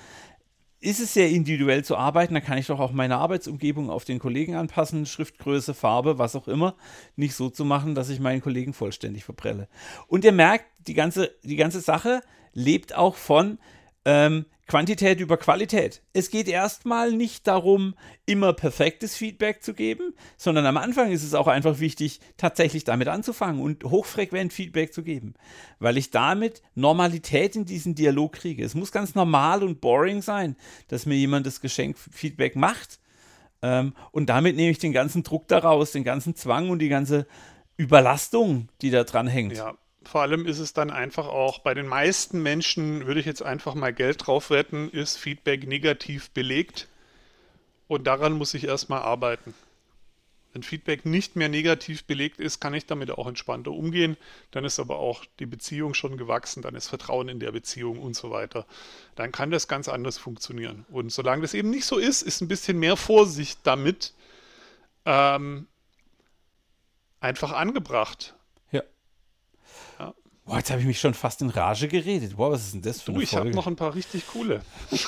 [0.83, 2.33] ist es sehr individuell zu arbeiten.
[2.33, 6.47] Da kann ich doch auch meine Arbeitsumgebung auf den Kollegen anpassen, Schriftgröße, Farbe, was auch
[6.47, 6.75] immer.
[7.15, 9.69] Nicht so zu machen, dass ich meinen Kollegen vollständig verprelle.
[10.07, 12.21] Und ihr merkt, die ganze, die ganze Sache
[12.53, 13.59] lebt auch von,
[14.05, 16.01] ähm, Quantität über Qualität.
[16.13, 21.33] Es geht erstmal nicht darum, immer perfektes Feedback zu geben, sondern am Anfang ist es
[21.33, 25.33] auch einfach wichtig, tatsächlich damit anzufangen und hochfrequent Feedback zu geben,
[25.79, 28.63] weil ich damit Normalität in diesen Dialog kriege.
[28.63, 30.55] Es muss ganz normal und boring sein,
[30.87, 32.99] dass mir jemand das Geschenk Feedback macht.
[33.61, 37.27] Ähm, und damit nehme ich den ganzen Druck daraus, den ganzen Zwang und die ganze
[37.75, 39.57] Überlastung, die da dran hängt.
[39.57, 43.43] Ja, vor allem ist es dann einfach auch bei den meisten Menschen, würde ich jetzt
[43.43, 46.87] einfach mal Geld drauf wetten, ist Feedback negativ belegt.
[47.87, 49.53] Und daran muss ich erstmal arbeiten.
[50.53, 54.17] Wenn Feedback nicht mehr negativ belegt ist, kann ich damit auch entspannter umgehen.
[54.51, 58.15] Dann ist aber auch die Beziehung schon gewachsen, dann ist Vertrauen in der Beziehung und
[58.15, 58.67] so weiter.
[59.15, 60.85] Dann kann das ganz anders funktionieren.
[60.91, 64.13] Und solange das eben nicht so ist, ist ein bisschen mehr Vorsicht damit
[65.05, 65.67] ähm,
[67.19, 68.35] einfach angebracht.
[70.45, 72.35] Boah, jetzt habe ich mich schon fast in Rage geredet.
[72.35, 74.61] Boah, was ist denn das für du, eine ich habe noch ein paar richtig coole.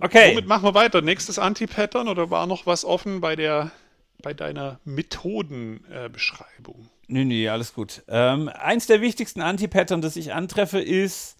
[0.00, 0.32] Okay.
[0.32, 1.00] Womit machen wir weiter?
[1.00, 3.70] Nächstes Anti-Pattern oder war noch was offen bei der
[4.22, 6.80] bei deiner Methodenbeschreibung?
[6.82, 8.02] Äh, nee, nee, alles gut.
[8.08, 11.36] Ähm, eins der wichtigsten Anti-Pattern, das ich antreffe, ist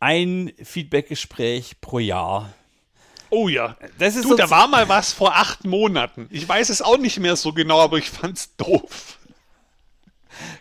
[0.00, 2.52] ein Feedback-Gespräch pro Jahr.
[3.30, 3.76] Oh ja.
[3.98, 6.28] Das ist du, da war mal was vor acht Monaten.
[6.30, 9.17] Ich weiß es auch nicht mehr so genau, aber ich fand's doof.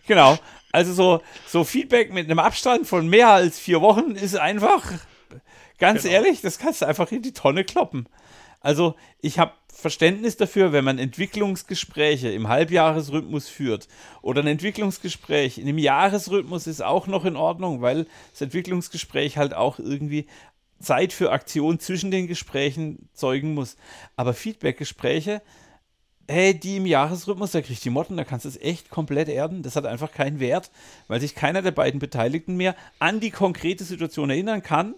[0.07, 0.37] Genau.
[0.71, 4.83] Also so, so Feedback mit einem Abstand von mehr als vier Wochen ist einfach
[5.77, 6.15] Ganz genau.
[6.15, 8.07] ehrlich, das kannst du einfach in die Tonne kloppen.
[8.61, 13.87] Also, ich habe Verständnis dafür, wenn man Entwicklungsgespräche im Halbjahresrhythmus führt
[14.23, 19.53] oder ein Entwicklungsgespräch in einem Jahresrhythmus ist auch noch in Ordnung, weil das Entwicklungsgespräch halt
[19.53, 20.25] auch irgendwie
[20.79, 23.77] Zeit für Aktion zwischen den Gesprächen zeugen muss.
[24.15, 25.43] Aber Feedbackgespräche,
[26.27, 29.29] hey, die im Jahresrhythmus, da kriegst du die Motten, da kannst du es echt komplett
[29.29, 29.63] erden.
[29.63, 30.71] Das hat einfach keinen Wert,
[31.07, 34.95] weil sich keiner der beiden Beteiligten mehr an die konkrete Situation erinnern kann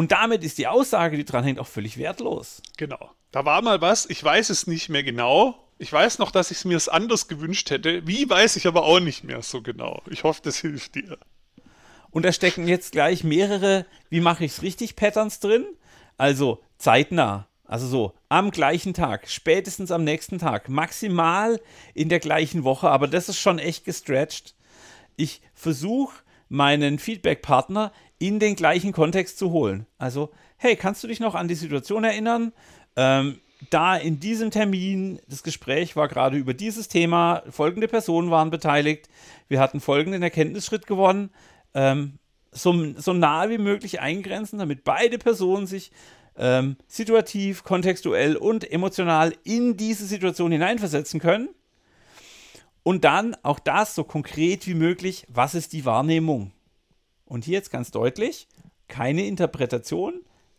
[0.00, 2.62] und damit ist die Aussage, die dran hängt, auch völlig wertlos.
[2.78, 3.10] Genau.
[3.32, 5.68] Da war mal was, ich weiß es nicht mehr genau.
[5.78, 8.06] Ich weiß noch, dass ich es mir anders gewünscht hätte.
[8.06, 10.02] Wie weiß ich aber auch nicht mehr so genau.
[10.10, 11.18] Ich hoffe, das hilft dir.
[12.10, 15.66] Und da stecken jetzt gleich mehrere, wie mache ich es richtig, Patterns drin.
[16.16, 17.46] Also zeitnah.
[17.70, 21.60] Also so am gleichen Tag, spätestens am nächsten Tag, maximal
[21.94, 24.56] in der gleichen Woche, aber das ist schon echt gestretched.
[25.14, 29.86] Ich versuche meinen Feedback-Partner in den gleichen Kontext zu holen.
[29.98, 32.52] Also, hey, kannst du dich noch an die Situation erinnern?
[32.96, 33.38] Ähm,
[33.70, 39.08] da in diesem Termin, das Gespräch war gerade über dieses Thema, folgende Personen waren beteiligt,
[39.46, 41.30] wir hatten folgenden Erkenntnisschritt gewonnen,
[41.74, 42.18] ähm,
[42.50, 45.92] so, so nah wie möglich eingrenzen, damit beide Personen sich
[46.40, 51.50] ähm, situativ, kontextuell und emotional in diese Situation hineinversetzen können.
[52.82, 56.52] Und dann auch das so konkret wie möglich, was ist die Wahrnehmung?
[57.26, 58.48] Und hier jetzt ganz deutlich,
[58.88, 60.14] keine Interpretation,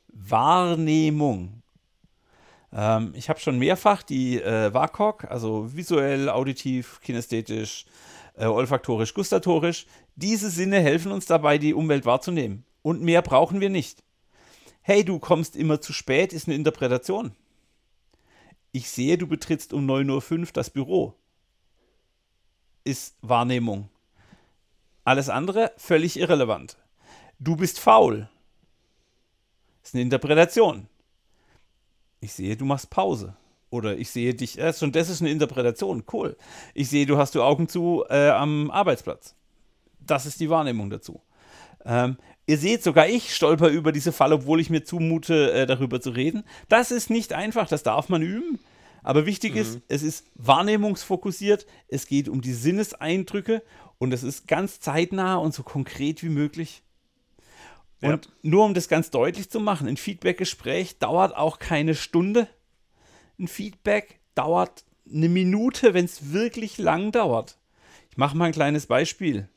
[0.08, 1.64] Wahrnehmung.
[2.72, 7.86] Ähm, ich habe schon mehrfach die äh, WAKOK, also visuell, auditiv, kinästhetisch,
[8.38, 12.66] äh, olfaktorisch, gustatorisch, diese Sinne helfen uns dabei, die Umwelt wahrzunehmen.
[12.84, 14.04] Und mehr brauchen wir nicht.
[14.84, 17.36] Hey, du kommst immer zu spät, ist eine Interpretation.
[18.72, 21.14] Ich sehe, du betrittst um 9.05 Uhr das Büro.
[22.84, 23.90] Ist Wahrnehmung.
[25.04, 26.78] Alles andere völlig irrelevant.
[27.40, 28.28] Du bist faul.
[29.84, 30.88] Ist eine Interpretation.
[32.20, 33.36] Ich sehe, du machst Pause.
[33.70, 36.36] Oder ich sehe dich, äh, schon das ist eine Interpretation, cool.
[36.74, 39.36] Ich sehe, du hast du Augen zu äh, am Arbeitsplatz.
[40.00, 41.22] Das ist die Wahrnehmung dazu.
[41.86, 46.02] Ähm, ihr seht, sogar ich stolper über diese Fall, obwohl ich mir zumute, äh, darüber
[46.02, 46.44] zu reden.
[46.70, 48.60] Das ist nicht einfach, das darf man üben.
[49.04, 49.62] Aber wichtig mhm.
[49.62, 53.64] ist, es ist wahrnehmungsfokussiert, es geht um die Sinneseindrücke
[53.98, 56.84] und es ist ganz zeitnah und so konkret wie möglich.
[58.02, 58.32] Und ja.
[58.42, 62.48] nur um das ganz deutlich zu machen, ein Feedback-Gespräch dauert auch keine Stunde.
[63.40, 67.58] Ein Feedback dauert eine Minute, wenn es wirklich lang dauert.
[68.10, 69.48] Ich mache mal ein kleines Beispiel.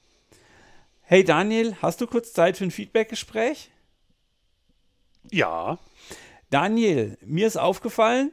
[1.06, 3.70] Hey Daniel, hast du kurz Zeit für ein Feedback-Gespräch?
[5.30, 5.78] Ja.
[6.48, 8.32] Daniel, mir ist aufgefallen,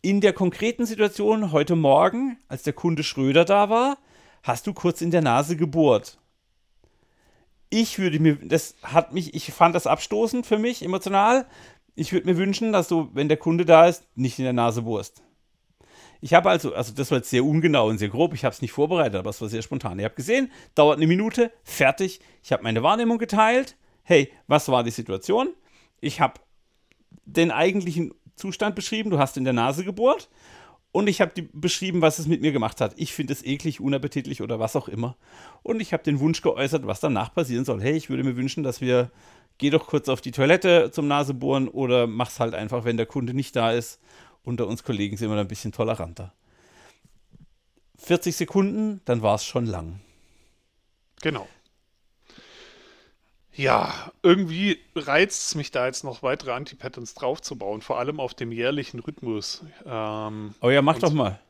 [0.00, 3.98] in der konkreten Situation heute Morgen, als der Kunde Schröder da war,
[4.42, 6.18] hast du kurz in der Nase gebohrt.
[7.68, 11.46] Ich würde mir, das hat mich, ich fand das abstoßend für mich, emotional.
[11.94, 14.80] Ich würde mir wünschen, dass du, wenn der Kunde da ist, nicht in der Nase
[14.80, 15.22] bohrst.
[16.20, 18.62] Ich habe also, also das war jetzt sehr ungenau und sehr grob, ich habe es
[18.62, 19.98] nicht vorbereitet, aber es war sehr spontan.
[19.98, 22.20] Ihr habt gesehen, dauert eine Minute, fertig.
[22.42, 23.76] Ich habe meine Wahrnehmung geteilt.
[24.02, 25.50] Hey, was war die Situation?
[26.00, 26.40] Ich habe
[27.24, 30.28] den eigentlichen Zustand beschrieben, du hast in der Nase gebohrt
[30.92, 32.94] und ich habe beschrieben, was es mit mir gemacht hat.
[32.96, 35.16] Ich finde es eklig, unappetitlich oder was auch immer.
[35.62, 37.82] Und ich habe den Wunsch geäußert, was danach passieren soll.
[37.82, 39.10] Hey, ich würde mir wünschen, dass wir,
[39.58, 43.34] geh doch kurz auf die Toilette zum Nasebohren oder mach's halt einfach, wenn der Kunde
[43.34, 44.00] nicht da ist.
[44.44, 46.32] Unter uns Kollegen sind wir da ein bisschen toleranter.
[47.98, 50.00] 40 Sekunden, dann war es schon lang.
[51.20, 51.48] Genau.
[53.52, 58.52] Ja, irgendwie reizt es mich da jetzt noch weitere Anti-Patterns draufzubauen, vor allem auf dem
[58.52, 59.64] jährlichen Rhythmus.
[59.84, 61.40] Ähm, oh ja, mach doch mal.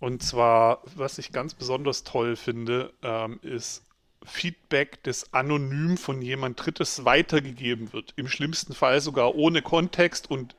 [0.00, 3.84] Und zwar, was ich ganz besonders toll finde, ähm, ist
[4.24, 8.12] Feedback, das anonym von jemand Drittes weitergegeben wird.
[8.16, 10.56] Im schlimmsten Fall sogar ohne Kontext und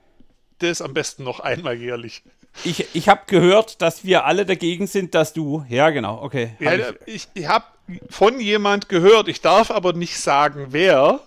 [0.59, 2.23] das am besten noch einmal jährlich.
[2.63, 5.65] Ich, ich habe gehört, dass wir alle dagegen sind, dass du.
[5.69, 6.55] Ja, genau, okay.
[6.59, 6.73] Ja,
[7.05, 7.65] ich ich habe
[8.09, 11.19] von jemand gehört, ich darf aber nicht sagen, wer.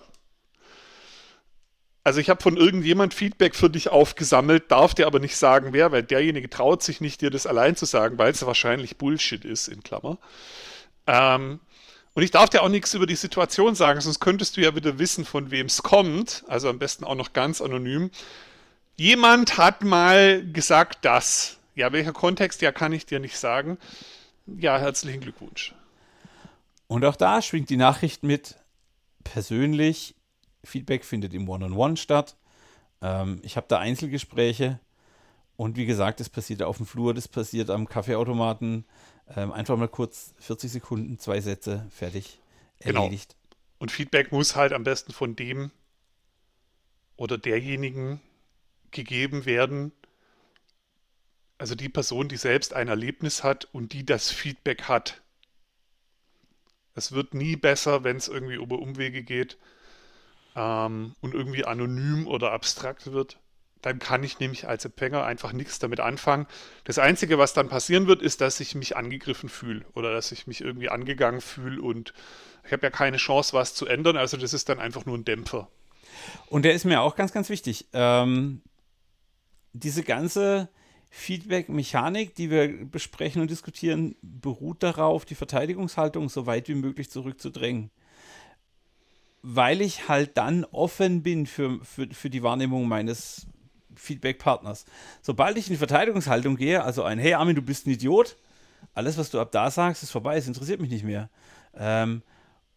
[2.03, 5.91] Also ich habe von irgendjemand Feedback für dich aufgesammelt, darf dir aber nicht sagen, wer,
[5.91, 9.67] weil derjenige traut sich nicht, dir das allein zu sagen, weil es wahrscheinlich Bullshit ist,
[9.67, 10.17] in Klammer.
[11.05, 11.59] Ähm,
[12.13, 14.99] und ich darf dir auch nichts über die Situation sagen, sonst könntest du ja wieder
[14.99, 16.43] wissen, von wem es kommt.
[16.47, 18.09] Also am besten auch noch ganz anonym.
[18.97, 21.57] Jemand hat mal gesagt, dass.
[21.73, 23.77] Ja, welcher Kontext, ja, kann ich dir nicht sagen.
[24.45, 25.73] Ja, herzlichen Glückwunsch.
[26.87, 28.57] Und auch da schwingt die Nachricht mit
[29.23, 30.15] persönlich
[30.63, 32.35] Feedback findet im One-on-One -on -One statt.
[33.01, 34.79] Ähm, ich habe da Einzelgespräche
[35.55, 38.85] und wie gesagt, das passiert auf dem Flur, das passiert am Kaffeeautomaten.
[39.35, 42.39] Ähm, einfach mal kurz 40 Sekunden, zwei Sätze, fertig,
[42.79, 43.03] genau.
[43.03, 43.35] erledigt.
[43.35, 43.55] Genau.
[43.79, 45.71] Und Feedback muss halt am besten von dem
[47.15, 48.19] oder derjenigen
[48.91, 49.91] gegeben werden,
[51.57, 55.21] also die Person, die selbst ein Erlebnis hat und die das Feedback hat.
[56.95, 59.57] Es wird nie besser, wenn es irgendwie über Umwege geht
[60.55, 63.37] ähm, und irgendwie anonym oder abstrakt wird,
[63.81, 66.47] dann kann ich nämlich als Empfänger einfach nichts damit anfangen.
[66.83, 70.47] Das Einzige, was dann passieren wird, ist, dass ich mich angegriffen fühle oder dass ich
[70.47, 72.13] mich irgendwie angegangen fühle und
[72.65, 74.17] ich habe ja keine Chance, was zu ändern.
[74.17, 75.67] Also das ist dann einfach nur ein Dämpfer.
[76.47, 77.87] Und der ist mir auch ganz, ganz wichtig.
[77.93, 78.61] Ähm,
[79.73, 80.69] diese ganze
[81.09, 87.91] Feedback-Mechanik, die wir besprechen und diskutieren, beruht darauf, die Verteidigungshaltung so weit wie möglich zurückzudrängen
[89.41, 93.47] weil ich halt dann offen bin für, für, für die Wahrnehmung meines
[93.95, 94.85] Feedback-Partners.
[95.21, 98.37] Sobald ich in die Verteidigungshaltung gehe, also ein, hey Armin, du bist ein Idiot,
[98.93, 101.29] alles, was du ab da sagst, ist vorbei, es interessiert mich nicht mehr.
[101.75, 102.21] Ähm,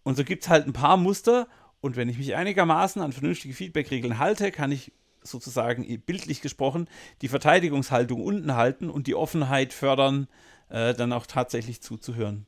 [0.02, 1.48] und so gibt es halt ein paar Muster
[1.80, 4.92] und wenn ich mich einigermaßen an vernünftige Feedback-Regeln halte, kann ich
[5.24, 6.88] sozusagen bildlich gesprochen
[7.22, 10.28] die Verteidigungshaltung unten halten und die Offenheit fördern,
[10.68, 12.46] äh, dann auch tatsächlich zuzuhören.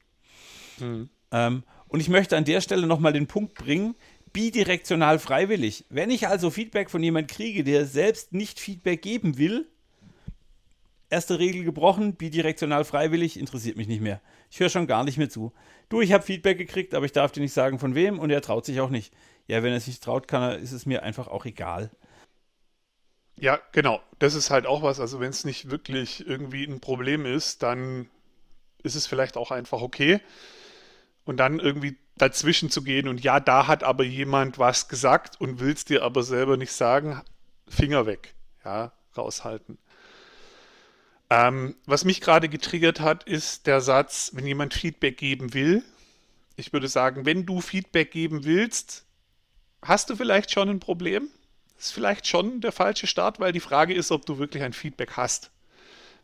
[0.78, 1.08] Mhm.
[1.32, 3.94] Ähm, und ich möchte an der Stelle nochmal den Punkt bringen,
[4.32, 5.86] bidirektional freiwillig.
[5.88, 9.66] Wenn ich also Feedback von jemand kriege, der selbst nicht Feedback geben will,
[11.08, 14.20] erste Regel gebrochen, bidirektional freiwillig, interessiert mich nicht mehr.
[14.50, 15.52] Ich höre schon gar nicht mehr zu.
[15.88, 18.42] Du, ich habe Feedback gekriegt, aber ich darf dir nicht sagen, von wem und er
[18.42, 19.14] traut sich auch nicht.
[19.46, 21.90] Ja, wenn er sich traut, kann er, ist es mir einfach auch egal.
[23.38, 24.00] Ja, genau.
[24.18, 25.00] Das ist halt auch was.
[25.00, 28.08] Also wenn es nicht wirklich irgendwie ein Problem ist, dann
[28.82, 30.20] ist es vielleicht auch einfach okay
[31.24, 35.60] und dann irgendwie dazwischen zu gehen und ja, da hat aber jemand was gesagt und
[35.60, 37.20] will es dir aber selber nicht sagen,
[37.68, 39.76] Finger weg, ja, raushalten.
[41.28, 45.82] Ähm, was mich gerade getriggert hat, ist der Satz, wenn jemand Feedback geben will,
[46.54, 49.04] ich würde sagen, wenn du Feedback geben willst,
[49.82, 51.28] hast du vielleicht schon ein Problem.
[51.78, 55.12] Ist vielleicht schon der falsche Start, weil die Frage ist, ob du wirklich ein Feedback
[55.12, 55.50] hast.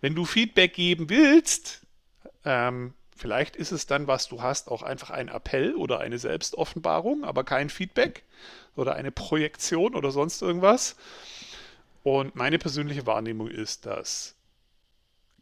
[0.01, 1.83] Wenn du Feedback geben willst,
[2.45, 7.23] ähm, Vielleicht ist es dann, was du hast, auch einfach ein Appell oder eine Selbstoffenbarung,
[7.23, 8.25] aber kein Feedback
[8.75, 10.97] oder eine Projektion oder sonst irgendwas.
[12.03, 14.35] Und meine persönliche Wahrnehmung ist, dass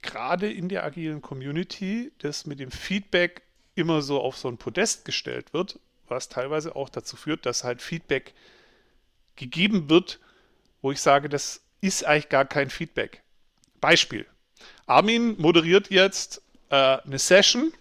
[0.03, 3.41] gerade in der agilen Community das mit dem Feedback
[3.77, 7.81] immer so auf so ein Podest gestellt wird, was teilweise auch dazu führt, dass halt
[7.81, 8.35] Feedback
[9.41, 10.21] gegeben wird,
[10.83, 13.23] wo ich sage, das ist eigentlich gar kein Feedback.
[13.81, 14.27] Beispiel.
[14.87, 17.73] Armin moderiert jetzt äh, eine Session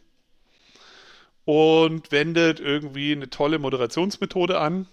[1.46, 4.88] und wendet irgendwie eine tolle Moderationsmethode an.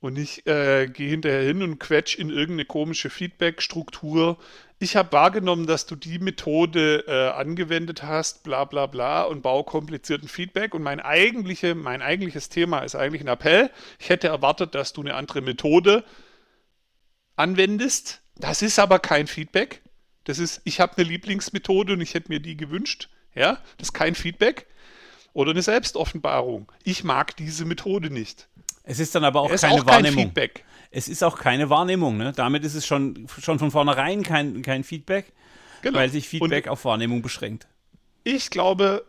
[0.00, 4.38] Und ich äh, gehe hinterher hin und quetsch in irgendeine komische Feedback-Struktur.
[4.78, 9.64] Ich habe wahrgenommen, dass du die Methode äh, angewendet hast, bla bla bla, und baue
[9.64, 10.74] komplizierten Feedback.
[10.74, 13.70] Und mein, eigentliche, mein eigentliches Thema ist eigentlich ein Appell.
[13.98, 16.04] Ich hätte erwartet, dass du eine andere Methode
[17.36, 18.20] anwendest.
[18.36, 19.82] Das ist aber kein Feedback.
[20.24, 23.08] Das ist, ich habe eine Lieblingsmethode und ich hätte mir die gewünscht.
[23.34, 24.66] Ja, das ist kein Feedback.
[25.32, 26.70] Oder eine Selbstoffenbarung.
[26.82, 28.48] Ich mag diese Methode nicht.
[28.82, 30.16] Es ist dann aber auch keine auch Wahrnehmung.
[30.16, 30.64] Kein Feedback.
[30.90, 32.16] Es ist auch keine Wahrnehmung.
[32.16, 32.32] Ne?
[32.34, 35.32] Damit ist es schon, schon von vornherein kein, kein Feedback,
[35.82, 35.98] genau.
[35.98, 37.66] weil sich Feedback und auf Wahrnehmung beschränkt.
[38.24, 39.04] Ich glaube,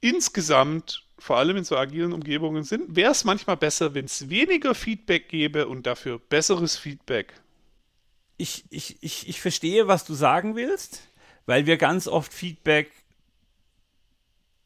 [0.00, 5.28] insgesamt, vor allem in so agilen Umgebungen, wäre es manchmal besser, wenn es weniger Feedback
[5.28, 7.34] gäbe und dafür besseres Feedback
[8.40, 11.02] ich, ich, ich, ich verstehe, was du sagen willst,
[11.46, 12.90] weil wir ganz oft Feedback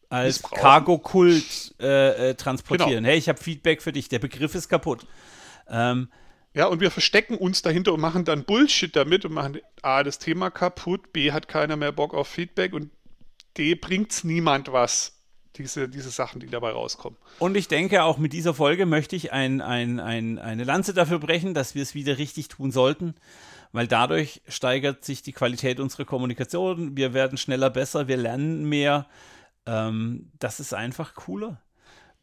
[0.09, 3.03] als Cargo-Kult äh, äh, transportieren.
[3.03, 3.09] Genau.
[3.09, 5.07] Hey, ich habe Feedback für dich, der Begriff ist kaputt.
[5.68, 6.08] Ähm,
[6.52, 10.18] ja, und wir verstecken uns dahinter und machen dann Bullshit damit und machen A, das
[10.18, 12.90] Thema kaputt, B, hat keiner mehr Bock auf Feedback und
[13.56, 15.12] D, bringt es niemand was
[15.56, 17.16] diese, diese Sachen, die dabei rauskommen.
[17.38, 21.20] Und ich denke, auch mit dieser Folge möchte ich ein, ein, ein, eine Lanze dafür
[21.20, 23.14] brechen, dass wir es wieder richtig tun sollten.
[23.74, 26.96] weil dadurch steigert sich die Qualität unserer Kommunikation.
[26.96, 29.08] Wir werden schneller besser, wir lernen mehr.
[29.66, 31.60] Ähm, das ist einfach cooler.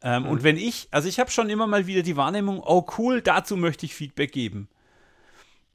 [0.02, 0.28] Ähm, mhm.
[0.28, 3.56] Und wenn ich, also ich habe schon immer mal wieder die Wahrnehmung, oh cool, dazu
[3.56, 4.68] möchte ich Feedback geben.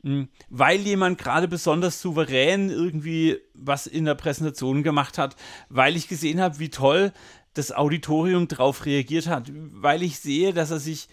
[0.04, 0.30] Mhm.
[0.50, 5.36] Weil jemand gerade besonders souverän irgendwie was in der Präsentation gemacht hat,
[5.70, 7.12] weil ich gesehen habe, wie toll
[7.54, 11.08] das Auditorium darauf reagiert hat, weil ich sehe, dass er sich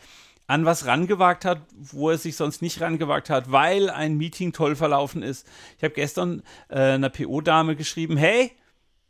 [0.47, 4.77] an was rangewagt hat, wo er sich sonst nicht rangewagt hat, weil ein Meeting toll
[4.77, 5.47] verlaufen ist.
[5.79, 8.53] Ich habe gestern äh, einer PO-Dame geschrieben, hey,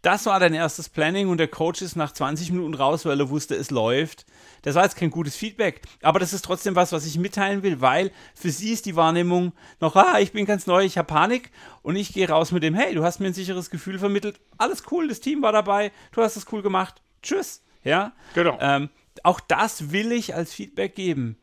[0.05, 3.31] das war dein erstes Planning und der Coach ist nach 20 Minuten raus, weil er
[3.31, 4.27] wusste, es läuft.
[4.63, 7.81] Das war jetzt kein gutes Feedback, aber das ist trotzdem was, was ich mitteilen will,
[7.81, 11.51] weil für sie ist die Wahrnehmung noch, ah, ich bin ganz neu, ich habe Panik
[11.83, 14.85] und ich gehe raus mit dem, hey, du hast mir ein sicheres Gefühl vermittelt, alles
[14.91, 17.63] cool, das Team war dabei, du hast es cool gemacht, tschüss.
[17.83, 18.59] Ja, genau.
[18.61, 18.89] Ähm,
[19.23, 21.37] auch das will ich als Feedback geben.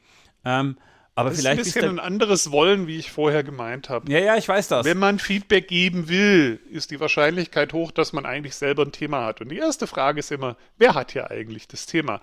[0.43, 0.77] Ähm,
[1.15, 4.09] aber das vielleicht ist ein bisschen ein anderes Wollen, wie ich vorher gemeint habe.
[4.11, 4.85] Ja, ja, ich weiß das.
[4.85, 9.25] Wenn man Feedback geben will, ist die Wahrscheinlichkeit hoch, dass man eigentlich selber ein Thema
[9.25, 9.41] hat.
[9.41, 12.21] Und die erste Frage ist immer, wer hat hier eigentlich das Thema?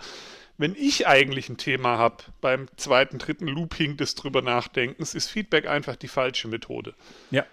[0.57, 5.68] Wenn ich eigentlich ein Thema habe beim zweiten, dritten Looping des drüber Nachdenkens, ist Feedback
[5.68, 6.95] einfach die falsche Methode.
[7.30, 7.45] Ja.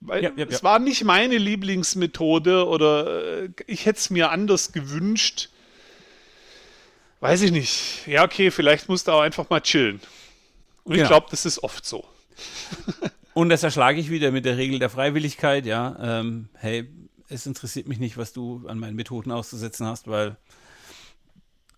[0.00, 4.72] Weil ja, ja, es war nicht meine Lieblingsmethode oder äh, ich hätte es mir anders
[4.72, 5.48] gewünscht
[7.24, 8.06] Weiß ich nicht.
[8.06, 9.98] Ja, okay, vielleicht musst du auch einfach mal chillen.
[10.82, 11.04] Und genau.
[11.04, 12.04] ich glaube, das ist oft so.
[13.32, 15.96] Und das erschlage ich wieder mit der Regel der Freiwilligkeit, ja.
[16.02, 16.86] Ähm, hey,
[17.30, 20.36] es interessiert mich nicht, was du an meinen Methoden auszusetzen hast, weil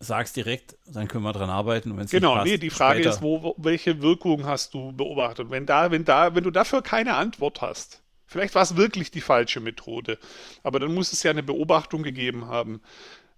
[0.00, 1.96] sag's direkt, dann können wir dran arbeiten.
[2.06, 3.10] genau, passt, nee, die Frage später.
[3.10, 5.48] ist, wo, welche Wirkung hast du beobachtet?
[5.48, 9.20] Wenn da, wenn da, wenn du dafür keine Antwort hast, vielleicht war es wirklich die
[9.20, 10.18] falsche Methode,
[10.64, 12.82] aber dann muss es ja eine Beobachtung gegeben haben.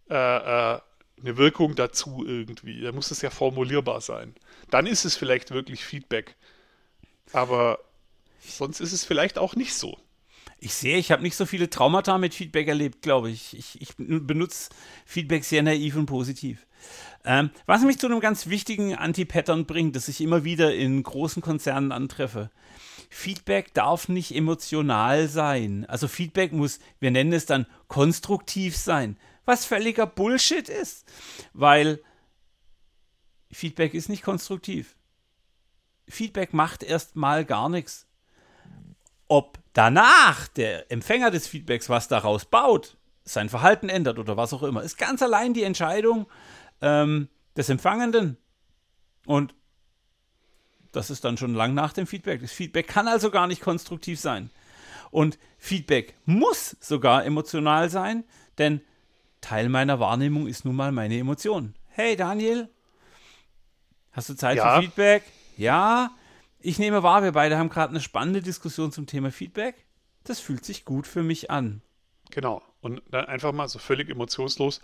[0.08, 0.14] Äh,
[0.74, 0.80] äh,
[1.20, 2.80] eine Wirkung dazu irgendwie.
[2.80, 4.34] Da muss es ja formulierbar sein.
[4.70, 6.36] Dann ist es vielleicht wirklich Feedback.
[7.32, 7.78] Aber
[8.40, 9.98] sonst ist es vielleicht auch nicht so.
[10.60, 13.56] Ich sehe, ich habe nicht so viele Traumata mit Feedback erlebt, glaube ich.
[13.56, 13.80] ich.
[13.80, 14.70] Ich benutze
[15.04, 16.66] Feedback sehr naiv und positiv.
[17.24, 21.42] Ähm, was mich zu einem ganz wichtigen Anti-Pattern bringt, das ich immer wieder in großen
[21.42, 22.50] Konzernen antreffe.
[23.10, 25.84] Feedback darf nicht emotional sein.
[25.88, 29.16] Also Feedback muss, wir nennen es dann konstruktiv sein
[29.48, 31.10] was völliger Bullshit ist,
[31.54, 32.00] weil
[33.50, 34.96] Feedback ist nicht konstruktiv.
[36.06, 38.06] Feedback macht erstmal gar nichts.
[39.26, 44.62] Ob danach der Empfänger des Feedbacks was daraus baut, sein Verhalten ändert oder was auch
[44.62, 46.26] immer, ist ganz allein die Entscheidung
[46.80, 48.36] ähm, des Empfangenden.
[49.26, 49.54] Und
[50.92, 52.40] das ist dann schon lang nach dem Feedback.
[52.40, 54.50] Das Feedback kann also gar nicht konstruktiv sein.
[55.10, 58.24] Und Feedback muss sogar emotional sein,
[58.58, 58.82] denn
[59.40, 61.74] Teil meiner Wahrnehmung ist nun mal meine Emotion.
[61.88, 62.68] Hey Daniel,
[64.12, 64.76] hast du Zeit ja.
[64.76, 65.22] für Feedback?
[65.56, 66.10] Ja.
[66.60, 69.84] Ich nehme wahr, wir beide haben gerade eine spannende Diskussion zum Thema Feedback.
[70.24, 71.82] Das fühlt sich gut für mich an.
[72.30, 72.62] Genau.
[72.80, 74.80] Und dann einfach mal so völlig emotionslos.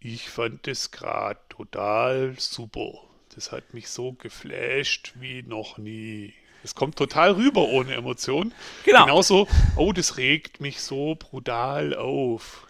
[0.00, 2.92] Ich fand das gerade total super.
[3.34, 6.34] Das hat mich so geflasht wie noch nie.
[6.62, 8.52] Es kommt total rüber ohne Emotion.
[8.84, 9.04] Genau.
[9.04, 12.66] Genauso, oh, das regt mich so brutal auf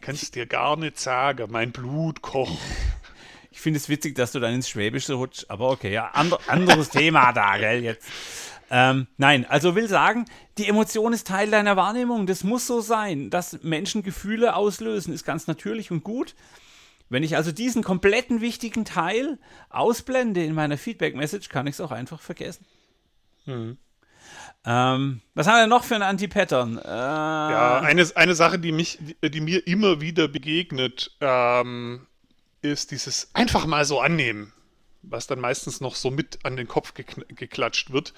[0.00, 2.58] kannst dir gar nicht sagen, mein Blut kocht.
[3.52, 6.88] Ich finde es witzig, dass du dann ins Schwäbische rutschst, aber okay, ja, ander, anderes
[6.90, 8.08] Thema da, gell, jetzt.
[8.70, 10.24] Ähm, nein, also will sagen,
[10.56, 12.26] die Emotion ist Teil deiner Wahrnehmung.
[12.26, 13.28] Das muss so sein.
[13.28, 16.36] Dass Menschen Gefühle auslösen, ist ganz natürlich und gut.
[17.08, 19.38] Wenn ich also diesen kompletten wichtigen Teil
[19.68, 22.64] ausblende in meiner Feedback-Message, kann ich es auch einfach vergessen.
[23.46, 23.76] Mhm.
[24.66, 26.78] Ähm, was haben wir noch für ein Anti-Pattern?
[26.78, 32.06] Äh, ja, eine, eine Sache, die, mich, die, die mir immer wieder begegnet, ähm,
[32.60, 34.52] ist dieses einfach mal so annehmen,
[35.02, 38.12] was dann meistens noch so mit an den Kopf geklatscht wird.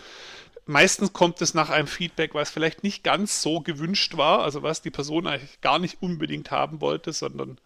[0.66, 4.82] Meistens kommt es nach einem Feedback, was vielleicht nicht ganz so gewünscht war, also was
[4.82, 7.58] die Person eigentlich gar nicht unbedingt haben wollte, sondern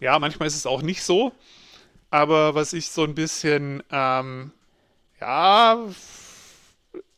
[0.00, 1.32] ja, manchmal ist es auch nicht so.
[2.10, 4.52] Aber was ich so ein bisschen, ähm,
[5.20, 5.78] ja,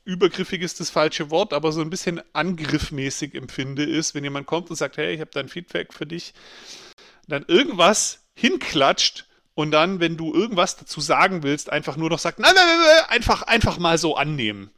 [0.05, 4.71] übergriffig ist das falsche Wort, aber so ein bisschen angriffmäßig empfinde, ist, wenn jemand kommt
[4.71, 6.35] und sagt, hey, ich habe da ein Feedback für dich,
[7.29, 12.39] dann irgendwas hinklatscht und dann, wenn du irgendwas dazu sagen willst, einfach nur noch sagt,
[12.39, 14.71] nein, nein, nein, einfach, einfach mal so annehmen.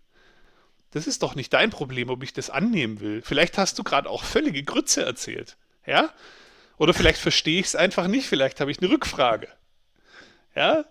[0.91, 3.23] Das ist doch nicht dein Problem, ob ich das annehmen will.
[3.23, 5.57] Vielleicht hast du gerade auch völlige Grütze erzählt.
[5.87, 6.11] Ja?
[6.77, 9.49] Oder vielleicht verstehe ich es einfach nicht, vielleicht habe ich eine Rückfrage.
[10.55, 10.85] Ja?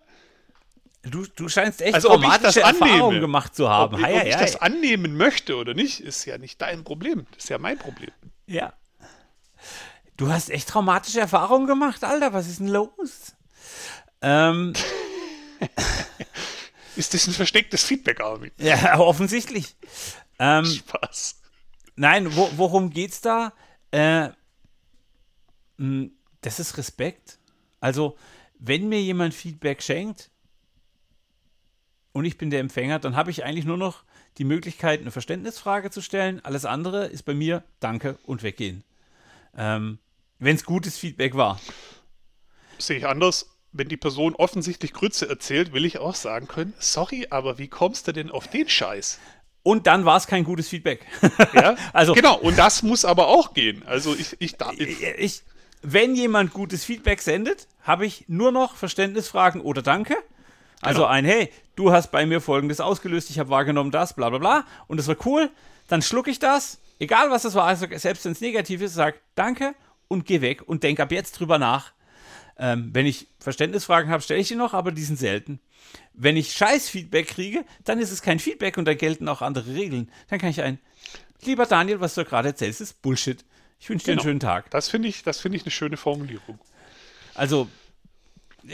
[1.03, 3.95] Du, du scheinst echt also, traumatische Erfahrungen gemacht zu haben.
[3.95, 7.25] Ob, ob ich das annehmen möchte oder nicht, ist ja nicht dein Problem.
[7.31, 8.11] Das ist ja mein Problem.
[8.47, 8.73] Ja.
[10.15, 12.31] Du hast echt traumatische Erfahrungen gemacht, Alter.
[12.31, 13.35] Was ist denn los?
[14.21, 14.73] Ähm.
[16.95, 18.51] Ist das ein verstecktes Feedback, Armin?
[18.57, 19.75] Ja, offensichtlich.
[20.37, 21.41] Ähm, Spaß.
[21.95, 23.51] Nein, wo, worum geht's da?
[23.89, 24.29] Äh,
[25.79, 27.39] hm, das ist Respekt.
[27.79, 28.15] Also,
[28.59, 30.29] wenn mir jemand Feedback schenkt
[32.13, 34.03] und ich bin der Empfänger, dann habe ich eigentlich nur noch
[34.37, 36.43] die Möglichkeit, eine Verständnisfrage zu stellen.
[36.43, 38.83] Alles andere ist bei mir Danke und weggehen.
[39.57, 39.99] Ähm,
[40.39, 41.59] wenn es gutes Feedback war.
[42.77, 43.49] Sehe ich anders.
[43.71, 48.07] Wenn die Person offensichtlich Grütze erzählt, will ich auch sagen können, sorry, aber wie kommst
[48.07, 49.19] du denn auf den Scheiß?
[49.63, 51.05] Und dann war es kein gutes Feedback.
[51.53, 53.83] Ja, also, genau, und das muss aber auch gehen.
[53.85, 55.43] Also ich, ich, ich, ich
[55.81, 60.15] wenn jemand gutes Feedback sendet, habe ich nur noch Verständnisfragen oder Danke.
[60.83, 61.11] Also genau.
[61.11, 64.65] ein, hey, du hast bei mir Folgendes ausgelöst, ich habe wahrgenommen das, bla bla bla,
[64.87, 65.49] und das war cool.
[65.87, 69.17] Dann schlucke ich das, egal was das war, also selbst wenn es negativ ist, sage
[69.35, 69.75] Danke
[70.07, 71.93] und geh weg und denk ab jetzt drüber nach.
[72.57, 75.59] Ähm, wenn ich Verständnisfragen habe, stelle ich die noch, aber die sind selten.
[76.13, 80.11] Wenn ich Scheiß-Feedback kriege, dann ist es kein Feedback und da gelten auch andere Regeln.
[80.29, 80.79] Dann kann ich ein,
[81.41, 83.43] lieber Daniel, was du gerade erzählst, ist Bullshit.
[83.79, 84.21] Ich wünsche dir genau.
[84.21, 84.69] einen schönen Tag.
[84.69, 86.59] Das finde ich, find ich eine schöne Formulierung.
[87.33, 87.67] Also,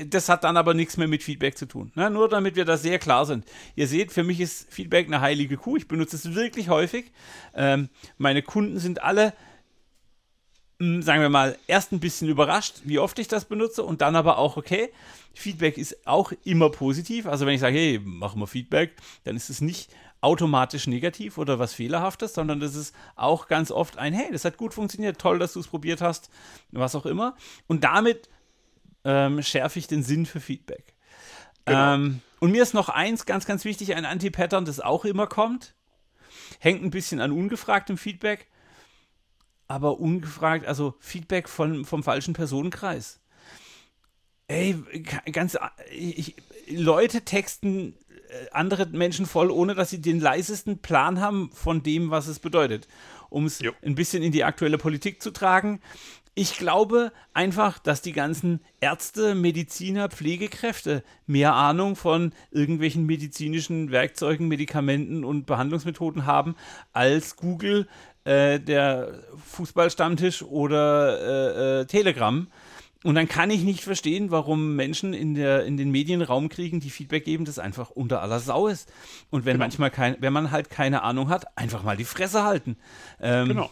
[0.08, 1.92] das hat dann aber nichts mehr mit Feedback zu tun.
[1.96, 2.10] Ne?
[2.10, 3.46] Nur damit wir da sehr klar sind.
[3.76, 5.78] Ihr seht, für mich ist Feedback eine heilige Kuh.
[5.78, 7.12] Ich benutze es wirklich häufig.
[7.56, 9.34] Ähm, meine Kunden sind alle,
[10.80, 14.02] mh, hm, sagen wir mal, erst ein bisschen überrascht, wie oft ich das benutze und
[14.02, 14.90] dann aber auch, okay,
[15.34, 17.26] Feedback ist auch immer positiv.
[17.26, 19.90] Also wenn ich sage, hey, machen wir Feedback, dann ist es nicht
[20.22, 24.58] automatisch negativ oder was Fehlerhaftes, sondern das ist auch ganz oft ein, hey, das hat
[24.58, 26.30] gut funktioniert, toll, dass du es probiert hast,
[26.72, 27.36] was auch immer.
[27.68, 28.30] Und damit
[29.04, 30.96] ähm, schärfe ich den Sinn für Feedback.
[31.66, 31.96] Genau.
[31.96, 35.76] Ähm, und mir ist noch eins ganz, ganz wichtig, ein Anti-Pattern, das auch immer kommt.
[36.60, 38.48] Hängt ein bisschen an ungefragtem Feedback,
[39.68, 43.20] aber ungefragt, also Feedback von, vom falschen Personenkreis.
[44.48, 44.82] Ey,
[45.32, 45.58] ganz,
[45.92, 46.36] ich,
[46.68, 47.96] Leute texten
[48.30, 52.40] äh, andere Menschen voll, ohne dass sie den leisesten Plan haben von dem, was es
[52.40, 52.88] bedeutet.
[53.30, 55.82] Um es ein bisschen in die aktuelle Politik zu tragen.
[56.40, 64.48] Ich glaube einfach, dass die ganzen Ärzte, Mediziner, Pflegekräfte mehr Ahnung von irgendwelchen medizinischen Werkzeugen,
[64.48, 66.56] Medikamenten und Behandlungsmethoden haben
[66.94, 67.90] als Google,
[68.24, 72.48] äh, der Fußballstammtisch oder äh, äh, Telegram.
[73.04, 76.80] Und dann kann ich nicht verstehen, warum Menschen in, der, in den Medien Raum kriegen,
[76.80, 78.90] die Feedback geben, das einfach unter aller Sau ist.
[79.30, 79.66] Und wenn genau.
[79.66, 82.78] manchmal kein, wenn man halt keine Ahnung hat, einfach mal die Fresse halten.
[83.20, 83.70] Ähm, genau.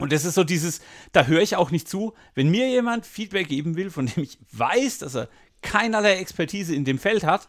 [0.00, 0.80] Und das ist so dieses,
[1.12, 4.38] da höre ich auch nicht zu, wenn mir jemand Feedback geben will, von dem ich
[4.52, 5.28] weiß, dass er
[5.62, 7.48] keinerlei Expertise in dem Feld hat,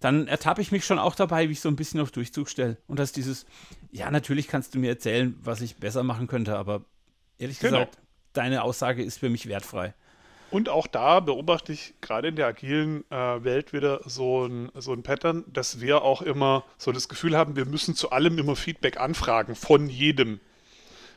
[0.00, 2.76] dann ertappe ich mich schon auch dabei, wie ich so ein bisschen auf Durchzug stelle.
[2.86, 3.46] Und das ist dieses,
[3.90, 6.84] ja, natürlich kannst du mir erzählen, was ich besser machen könnte, aber
[7.38, 7.78] ehrlich genau.
[7.78, 7.98] gesagt,
[8.32, 9.94] deine Aussage ist für mich wertfrei.
[10.50, 14.92] Und auch da beobachte ich gerade in der agilen äh, Welt wieder so ein, so
[14.92, 18.56] ein Pattern, dass wir auch immer so das Gefühl haben, wir müssen zu allem immer
[18.56, 20.40] Feedback anfragen, von jedem.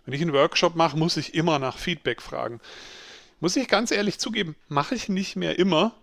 [0.05, 2.59] Wenn ich einen Workshop mache, muss ich immer nach Feedback fragen.
[3.39, 5.93] Muss ich ganz ehrlich zugeben, mache ich nicht mehr immer,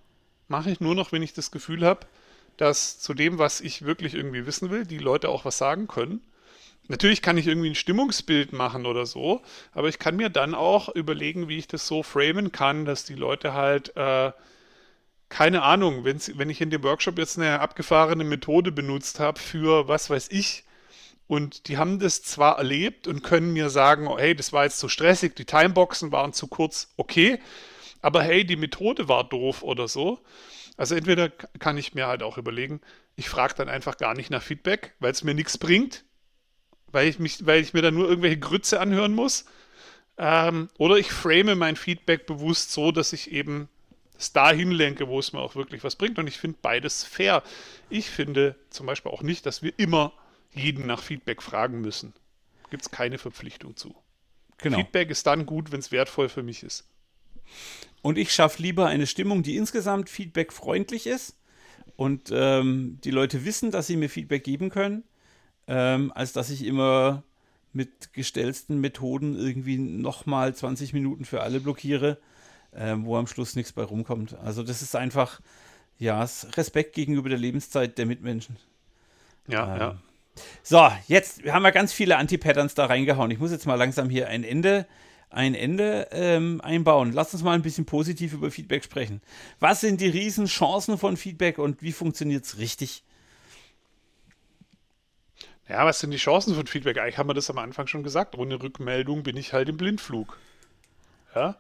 [0.49, 2.07] mache ich nur noch, wenn ich das Gefühl habe,
[2.57, 6.21] dass zu dem, was ich wirklich irgendwie wissen will, die Leute auch was sagen können.
[6.89, 9.43] Natürlich kann ich irgendwie ein Stimmungsbild machen oder so,
[9.73, 13.15] aber ich kann mir dann auch überlegen, wie ich das so framen kann, dass die
[13.15, 14.33] Leute halt, äh,
[15.29, 20.09] keine Ahnung, wenn ich in dem Workshop jetzt eine abgefahrene Methode benutzt habe für was
[20.09, 20.65] weiß ich,
[21.29, 24.79] und die haben das zwar erlebt und können mir sagen, oh, hey, das war jetzt
[24.79, 27.39] zu stressig, die Timeboxen waren zu kurz, okay,
[28.03, 30.21] aber hey, die Methode war doof oder so.
[30.77, 32.81] Also entweder kann ich mir halt auch überlegen,
[33.17, 36.05] ich frage dann einfach gar nicht nach Feedback, weil es mir nichts bringt
[36.93, 39.45] weil ich, mich, weil ich mir dann nur irgendwelche Grütze anhören muss.
[40.17, 43.69] Ähm, oder ich frame mein Feedback bewusst so, dass ich eben
[44.19, 46.19] es dahin lenke, wo es mir auch wirklich was bringt.
[46.19, 47.43] Und ich finde beides fair.
[47.89, 50.13] Ich finde zum Beispiel auch nicht, dass wir immer
[50.53, 52.15] jeden nach Feedback fragen müssen.
[52.71, 53.95] Gibt es keine Verpflichtung zu.
[54.59, 54.79] Genau.
[54.79, 56.87] Feedback ist dann gut, wenn es wertvoll für mich ist.
[58.03, 61.37] Und ich schaffe lieber eine Stimmung, die insgesamt feedbackfreundlich ist
[61.97, 65.05] und ähm, die Leute wissen, dass sie mir Feedback geben können
[65.69, 67.23] ähm, als dass ich immer
[67.73, 72.19] mit gestellten Methoden irgendwie nochmal 20 Minuten für alle blockiere,
[72.73, 74.35] äh, wo am Schluss nichts bei rumkommt.
[74.39, 75.41] Also das ist einfach,
[75.99, 76.27] ja,
[76.57, 78.57] Respekt gegenüber der Lebenszeit der Mitmenschen.
[79.47, 79.99] Ja, ähm, ja.
[80.63, 83.31] So, jetzt haben wir ganz viele Anti-Patterns da reingehauen.
[83.31, 84.87] Ich muss jetzt mal langsam hier ein Ende,
[85.31, 87.13] ein Ende ähm, einbauen.
[87.13, 89.21] Lass uns mal ein bisschen positiv über Feedback sprechen.
[89.61, 93.03] Was sind die Riesenchancen von Feedback und wie funktioniert es richtig?
[95.69, 96.99] Ja, was sind die Chancen von Feedback?
[96.99, 98.37] Eigentlich haben wir das am Anfang schon gesagt.
[98.37, 100.39] Ohne Rückmeldung bin ich halt im Blindflug.
[101.35, 101.57] Ja.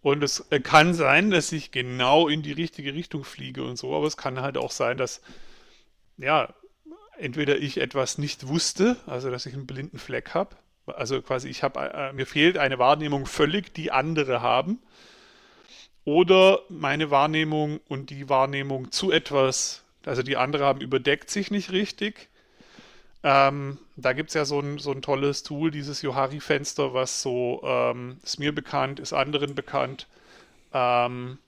[0.00, 4.06] Und es kann sein, dass ich genau in die richtige Richtung fliege und so, aber
[4.06, 5.20] es kann halt auch sein, dass
[6.16, 6.52] ja,
[7.18, 10.56] entweder ich etwas nicht wusste, also dass ich einen blinden Fleck habe,
[10.86, 14.80] also quasi ich habe, äh, mir fehlt eine Wahrnehmung völlig, die andere haben,
[16.04, 21.70] oder meine Wahrnehmung und die Wahrnehmung zu etwas, also die andere haben, überdeckt sich nicht
[21.70, 22.28] richtig.
[23.22, 27.62] Ähm, da gibt es ja so ein, so ein tolles Tool, dieses Johari-Fenster, was so
[27.64, 30.08] ähm, ist mir bekannt, ist anderen bekannt.
[30.72, 31.38] Ähm,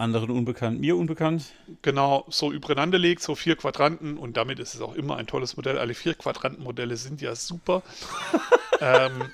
[0.00, 1.52] anderen unbekannt, mir unbekannt.
[1.82, 5.56] Genau, so übereinander legt, so vier Quadranten und damit ist es auch immer ein tolles
[5.56, 5.78] Modell.
[5.78, 7.82] Alle vier Quadrantenmodelle sind ja super.
[8.80, 9.30] ähm,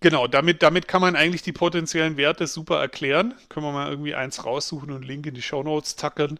[0.00, 3.34] genau, damit, damit kann man eigentlich die potenziellen Werte super erklären.
[3.48, 6.38] Können wir mal irgendwie eins raussuchen und Link in die Show Notes tackern.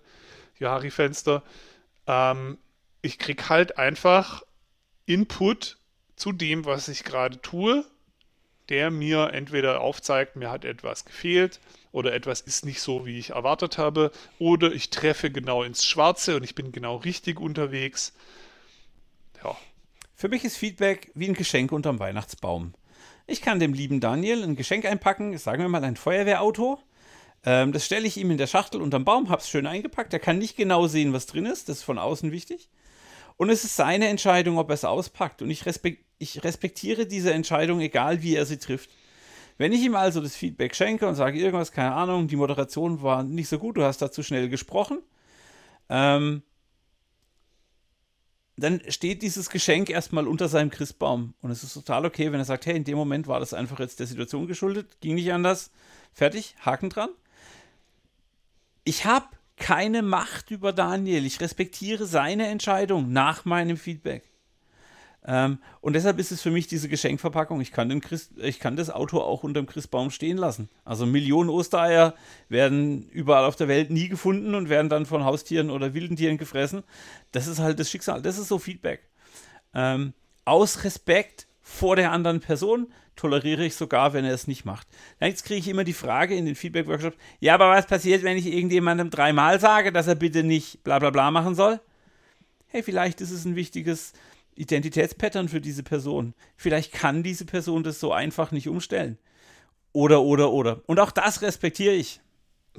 [0.58, 1.42] Johari-Fenster.
[2.06, 2.58] Ähm,
[3.02, 4.42] ich kriege halt einfach
[5.06, 5.78] Input
[6.16, 7.84] zu dem, was ich gerade tue,
[8.70, 11.60] der mir entweder aufzeigt, mir hat etwas gefehlt
[11.92, 16.36] oder etwas ist nicht so, wie ich erwartet habe, oder ich treffe genau ins Schwarze
[16.36, 18.14] und ich bin genau richtig unterwegs.
[19.42, 19.56] Ja.
[20.14, 22.74] Für mich ist Feedback wie ein Geschenk unterm Weihnachtsbaum.
[23.26, 26.78] Ich kann dem lieben Daniel ein Geschenk einpacken, sagen wir mal ein Feuerwehrauto.
[27.44, 30.12] Ähm, das stelle ich ihm in der Schachtel unterm Baum, habe es schön eingepackt.
[30.12, 31.68] Er kann nicht genau sehen, was drin ist.
[31.68, 32.68] Das ist von außen wichtig.
[33.40, 35.40] Und es ist seine Entscheidung, ob er es auspackt.
[35.40, 38.90] Und ich, respekt, ich respektiere diese Entscheidung, egal wie er sie trifft.
[39.56, 43.22] Wenn ich ihm also das Feedback schenke und sage irgendwas, keine Ahnung, die Moderation war
[43.22, 44.98] nicht so gut, du hast da zu schnell gesprochen,
[45.88, 46.42] ähm,
[48.58, 51.32] dann steht dieses Geschenk erstmal unter seinem Christbaum.
[51.40, 53.80] Und es ist total okay, wenn er sagt, hey, in dem Moment war das einfach
[53.80, 55.70] jetzt der Situation geschuldet, ging nicht anders,
[56.12, 57.08] fertig, Haken dran.
[58.84, 59.28] Ich habe
[59.60, 61.24] keine Macht über Daniel.
[61.24, 64.24] Ich respektiere seine Entscheidung nach meinem Feedback.
[65.24, 67.60] Ähm, und deshalb ist es für mich diese Geschenkverpackung.
[67.60, 70.70] Ich kann, den Christ, ich kann das Auto auch unterm Christbaum stehen lassen.
[70.84, 72.14] Also Millionen Ostereier
[72.48, 76.38] werden überall auf der Welt nie gefunden und werden dann von Haustieren oder wilden Tieren
[76.38, 76.82] gefressen.
[77.32, 78.22] Das ist halt das Schicksal.
[78.22, 79.02] Das ist so Feedback.
[79.74, 80.14] Ähm,
[80.46, 84.88] aus Respekt vor der anderen Person toleriere ich sogar, wenn er es nicht macht.
[85.20, 88.46] Jetzt kriege ich immer die Frage in den Feedback-Workshops: Ja, aber was passiert, wenn ich
[88.46, 91.80] irgendjemandem dreimal sage, dass er bitte nicht bla bla bla machen soll?
[92.66, 94.12] Hey, vielleicht ist es ein wichtiges
[94.56, 96.34] Identitätspattern für diese Person.
[96.56, 99.16] Vielleicht kann diese Person das so einfach nicht umstellen.
[99.92, 100.82] Oder, oder, oder.
[100.86, 102.20] Und auch das respektiere ich.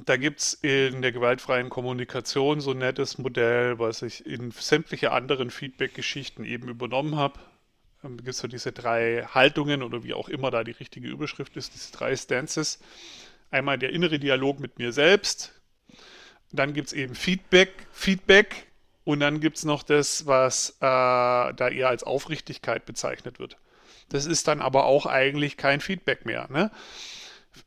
[0.04, 5.12] Da gibt es in der gewaltfreien Kommunikation so ein nettes Modell, was ich in sämtliche
[5.12, 7.40] anderen Feedback-Geschichten eben übernommen habe.
[8.02, 11.56] Da gibt es so diese drei Haltungen oder wie auch immer da die richtige Überschrift
[11.56, 12.80] ist, diese drei Stances.
[13.50, 15.52] Einmal der innere Dialog mit mir selbst.
[16.50, 17.86] Dann gibt es eben Feedback.
[17.92, 18.66] Feedback
[19.04, 23.56] und dann gibt es noch das, was äh, da eher als Aufrichtigkeit bezeichnet wird.
[24.08, 26.48] Das ist dann aber auch eigentlich kein Feedback mehr.
[26.50, 26.70] Ne?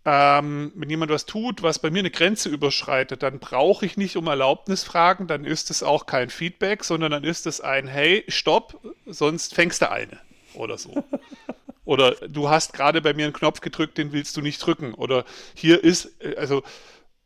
[0.03, 4.17] Ähm, wenn jemand was tut, was bei mir eine Grenze überschreitet, dann brauche ich nicht
[4.17, 8.23] um Erlaubnis fragen, dann ist es auch kein Feedback, sondern dann ist es ein Hey,
[8.27, 10.19] stopp, sonst fängst du eine
[10.53, 11.03] oder so.
[11.85, 14.93] oder du hast gerade bei mir einen Knopf gedrückt, den willst du nicht drücken.
[14.93, 16.63] Oder hier ist, äh, also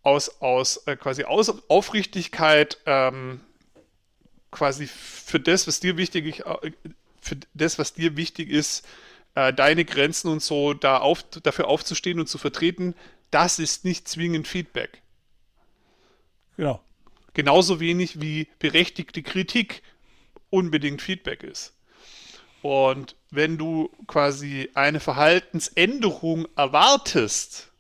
[0.04, 3.42] aus, aus äh, quasi aus Aufrichtigkeit ähm,
[4.52, 6.72] quasi für das, was dir wichtig ist, äh,
[7.22, 8.86] für das, was dir wichtig ist,
[9.40, 12.94] äh, deine Grenzen und so da auf, dafür aufzustehen und zu vertreten,
[13.32, 15.02] das ist nicht zwingend Feedback.
[16.58, 16.84] Genau.
[17.34, 19.82] Genauso wenig wie berechtigte Kritik
[20.50, 21.74] unbedingt Feedback ist.
[22.62, 27.72] Und wenn du quasi eine Verhaltensänderung erwartest,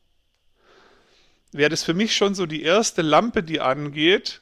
[1.51, 4.39] wäre das für mich schon so die erste Lampe, die angeht,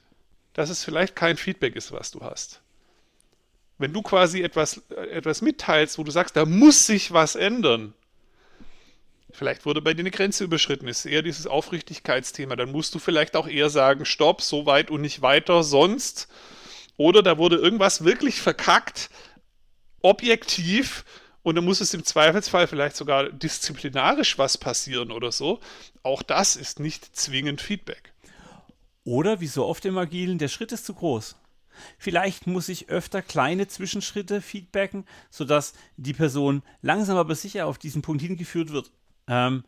[0.54, 2.62] dass es vielleicht kein Feedback ist, was du hast.
[3.78, 7.94] Wenn du quasi etwas, etwas mitteilst, wo du sagst, da muss sich was ändern,
[9.32, 13.36] vielleicht wurde bei dir eine Grenze überschritten, ist eher dieses Aufrichtigkeitsthema, dann musst du vielleicht
[13.36, 16.28] auch eher sagen, stopp, so weit und nicht weiter, sonst.
[16.98, 19.10] Oder da wurde irgendwas wirklich verkackt,
[20.02, 21.06] objektiv,
[21.48, 25.62] und dann muss es im Zweifelsfall vielleicht sogar disziplinarisch was passieren oder so.
[26.04, 28.12] Auch das ist nicht zwingend Feedback.
[29.06, 31.38] Oder wie so oft im Agilen, der Schritt ist zu groß.
[31.98, 38.02] Vielleicht muss ich öfter kleine Zwischenschritte feedbacken, sodass die Person langsam aber sicher auf diesen
[38.02, 38.92] Punkt hingeführt wird.
[39.28, 39.64] Ähm,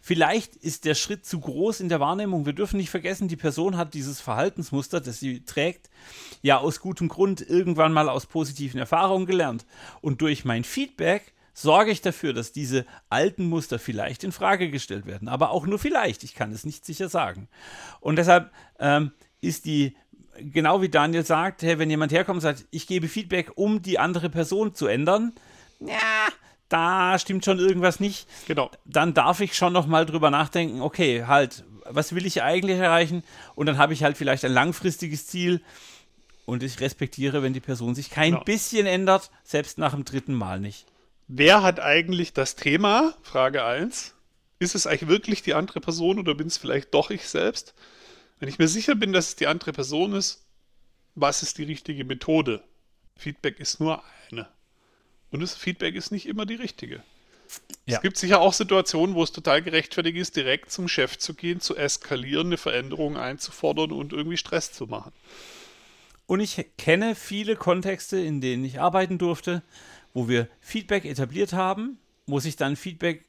[0.00, 2.46] vielleicht ist der Schritt zu groß in der Wahrnehmung.
[2.46, 5.90] Wir dürfen nicht vergessen, die Person hat dieses Verhaltensmuster, das sie trägt,
[6.42, 9.66] ja aus gutem Grund irgendwann mal aus positiven Erfahrungen gelernt.
[10.00, 15.06] Und durch mein Feedback sorge ich dafür, dass diese alten Muster vielleicht in Frage gestellt
[15.06, 15.28] werden.
[15.28, 16.22] Aber auch nur vielleicht.
[16.22, 17.48] Ich kann es nicht sicher sagen.
[18.00, 19.96] Und deshalb ähm, ist die,
[20.40, 23.98] genau wie Daniel sagt, hey, wenn jemand herkommt und sagt, ich gebe Feedback, um die
[23.98, 25.32] andere Person zu ändern,
[25.80, 26.28] ja,
[26.68, 28.28] da stimmt schon irgendwas nicht.
[28.46, 28.70] Genau.
[28.84, 33.22] Dann darf ich schon noch mal drüber nachdenken, okay, halt, was will ich eigentlich erreichen?
[33.54, 35.62] Und dann habe ich halt vielleicht ein langfristiges Ziel
[36.48, 38.44] Und ich respektiere, wenn die Person sich kein genau.
[38.44, 40.86] bisschen ändert, selbst nach dem dritten Mal nicht.
[41.26, 43.12] Wer hat eigentlich das Thema?
[43.20, 44.14] Frage 1.
[44.58, 47.74] Ist es eigentlich wirklich die andere Person oder bin es vielleicht doch ich selbst?
[48.38, 50.44] Wenn ich mir sicher bin, dass es die andere Person ist,
[51.14, 52.62] was ist die richtige Methode?
[53.16, 54.48] Feedback ist nur eine.
[55.30, 57.02] Und das Feedback ist nicht immer die richtige.
[57.86, 57.96] Ja.
[57.96, 61.60] Es gibt sicher auch Situationen, wo es total gerechtfertigt ist, direkt zum Chef zu gehen,
[61.60, 65.12] zu eskalieren, eine Veränderung einzufordern und irgendwie Stress zu machen.
[66.26, 69.62] Und ich kenne viele Kontexte, in denen ich arbeiten durfte,
[70.12, 73.24] wo wir Feedback etabliert haben, wo sich dann Feedback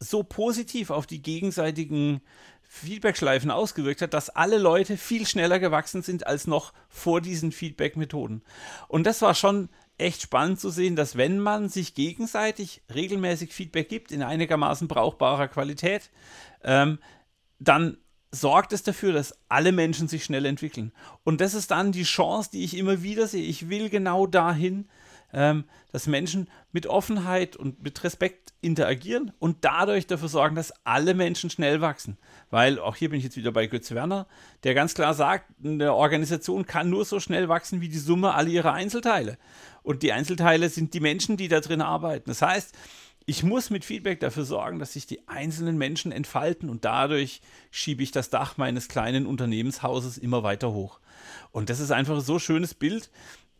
[0.00, 2.20] so positiv auf die gegenseitigen
[2.74, 8.42] Feedback-Schleifen ausgewirkt hat, dass alle Leute viel schneller gewachsen sind als noch vor diesen Feedback-Methoden.
[8.88, 13.88] Und das war schon echt spannend zu sehen, dass wenn man sich gegenseitig regelmäßig Feedback
[13.88, 16.10] gibt in einigermaßen brauchbarer Qualität,
[16.64, 16.98] ähm,
[17.60, 17.96] dann
[18.32, 20.92] sorgt es dafür, dass alle Menschen sich schnell entwickeln.
[21.22, 23.44] Und das ist dann die Chance, die ich immer wieder sehe.
[23.44, 24.88] Ich will genau dahin,
[25.34, 31.14] ähm, dass Menschen mit Offenheit und mit Respekt interagieren und dadurch dafür sorgen, dass alle
[31.14, 32.16] Menschen schnell wachsen.
[32.50, 34.26] Weil, auch hier bin ich jetzt wieder bei Götz Werner,
[34.62, 38.48] der ganz klar sagt, eine Organisation kann nur so schnell wachsen wie die Summe all
[38.48, 39.38] ihrer Einzelteile.
[39.82, 42.30] Und die Einzelteile sind die Menschen, die da drin arbeiten.
[42.30, 42.74] Das heißt,
[43.26, 48.02] ich muss mit Feedback dafür sorgen, dass sich die einzelnen Menschen entfalten und dadurch schiebe
[48.02, 51.00] ich das Dach meines kleinen Unternehmenshauses immer weiter hoch.
[51.50, 53.10] Und das ist einfach so schönes Bild,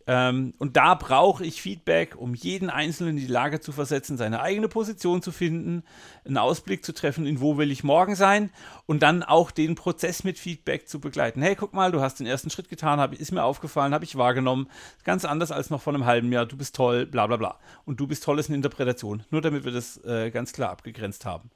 [0.06, 4.40] ähm, und da brauche ich Feedback, um jeden Einzelnen in die Lage zu versetzen, seine
[4.40, 5.82] eigene Position zu finden,
[6.26, 8.50] einen Ausblick zu treffen, in wo will ich morgen sein
[8.84, 11.40] und dann auch den Prozess mit Feedback zu begleiten.
[11.40, 14.16] Hey, guck mal, du hast den ersten Schritt getan, hab, ist mir aufgefallen, habe ich
[14.16, 14.68] wahrgenommen.
[15.04, 16.44] Ganz anders als noch vor einem halben Jahr.
[16.44, 17.58] Du bist toll, bla bla bla.
[17.86, 19.24] Und du bist toll ist eine Interpretation.
[19.30, 21.50] Nur damit wir das äh, ganz klar abgegrenzt haben.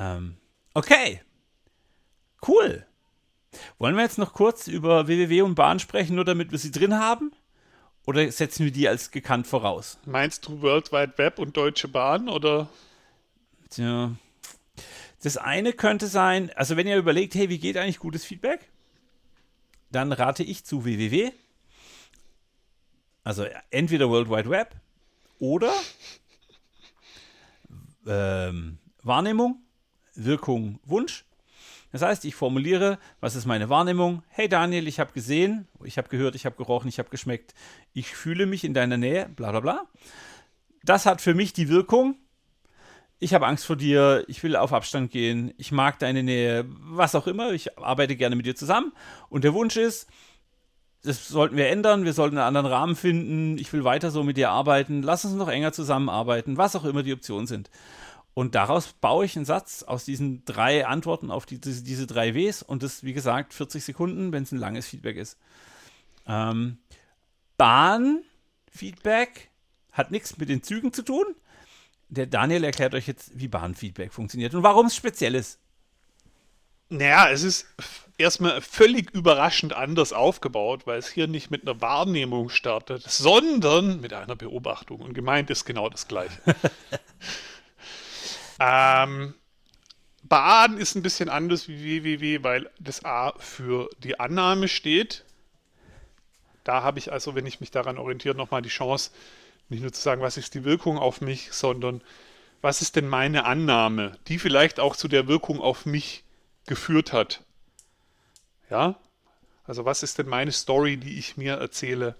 [0.00, 0.36] Ähm,
[0.74, 1.22] okay.
[2.46, 2.84] Cool.
[3.78, 6.98] Wollen wir jetzt noch kurz über WWW und Bahn sprechen, nur damit wir sie drin
[6.98, 7.32] haben?
[8.08, 9.98] Oder setzen wir die als gekannt voraus?
[10.06, 12.70] Meinst du World Wide Web und Deutsche Bahn oder?
[13.68, 14.16] Tja.
[15.22, 18.70] Das eine könnte sein, also wenn ihr überlegt, hey, wie geht eigentlich gutes Feedback?
[19.90, 21.32] Dann rate ich zu www.
[23.24, 24.74] Also entweder World Wide Web
[25.38, 25.74] oder
[28.06, 29.60] ähm, Wahrnehmung,
[30.14, 31.26] Wirkung, Wunsch
[31.92, 34.22] das heißt, ich formuliere, was ist meine Wahrnehmung?
[34.28, 37.54] Hey Daniel, ich habe gesehen, ich habe gehört, ich habe gerochen, ich habe geschmeckt,
[37.94, 39.86] ich fühle mich in deiner Nähe, bla bla bla.
[40.82, 42.16] Das hat für mich die Wirkung,
[43.20, 47.14] ich habe Angst vor dir, ich will auf Abstand gehen, ich mag deine Nähe, was
[47.14, 48.92] auch immer, ich arbeite gerne mit dir zusammen.
[49.28, 50.08] Und der Wunsch ist,
[51.02, 54.36] das sollten wir ändern, wir sollten einen anderen Rahmen finden, ich will weiter so mit
[54.36, 57.70] dir arbeiten, lass uns noch enger zusammenarbeiten, was auch immer die Optionen sind.
[58.38, 62.36] Und daraus baue ich einen Satz aus diesen drei Antworten auf die, diese, diese drei
[62.36, 65.36] Ws und das, wie gesagt, 40 Sekunden, wenn es ein langes Feedback ist.
[66.24, 66.78] Ähm,
[67.56, 69.48] Bahnfeedback
[69.90, 71.24] hat nichts mit den Zügen zu tun.
[72.10, 75.58] Der Daniel erklärt euch jetzt, wie Bahnfeedback funktioniert und warum es speziell ist.
[76.90, 77.66] Naja, es ist
[78.18, 84.12] erstmal völlig überraschend anders aufgebaut, weil es hier nicht mit einer Wahrnehmung startet, sondern mit
[84.12, 85.00] einer Beobachtung.
[85.00, 86.38] Und gemeint ist genau das Gleiche.
[88.58, 89.34] Ähm,
[90.22, 95.24] Bahn ist ein bisschen anders wie www, weil das A für die Annahme steht.
[96.64, 99.10] Da habe ich also, wenn ich mich daran orientiere, nochmal die Chance,
[99.68, 102.02] nicht nur zu sagen, was ist die Wirkung auf mich, sondern
[102.60, 106.24] was ist denn meine Annahme, die vielleicht auch zu der Wirkung auf mich
[106.66, 107.42] geführt hat.
[108.70, 108.96] Ja?
[109.64, 112.16] Also was ist denn meine Story, die ich mir erzähle?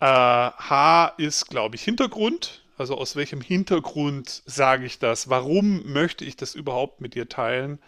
[0.00, 2.62] Äh, H ist, glaube ich, Hintergrund.
[2.76, 5.30] Also aus welchem Hintergrund sage ich das?
[5.30, 7.78] Warum möchte ich das überhaupt mit dir teilen?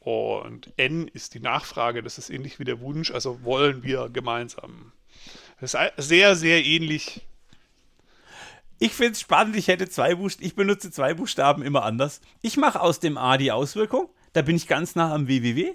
[0.00, 4.92] Und N ist die Nachfrage, das ist ähnlich wie der Wunsch, also wollen wir gemeinsam.
[5.60, 7.20] Das ist sehr, sehr ähnlich.
[8.80, 12.20] Ich finde es spannend, ich hätte zwei Buchstaben, ich benutze zwei Buchstaben immer anders.
[12.40, 15.74] Ich mache aus dem A die Auswirkung, da bin ich ganz nah am www.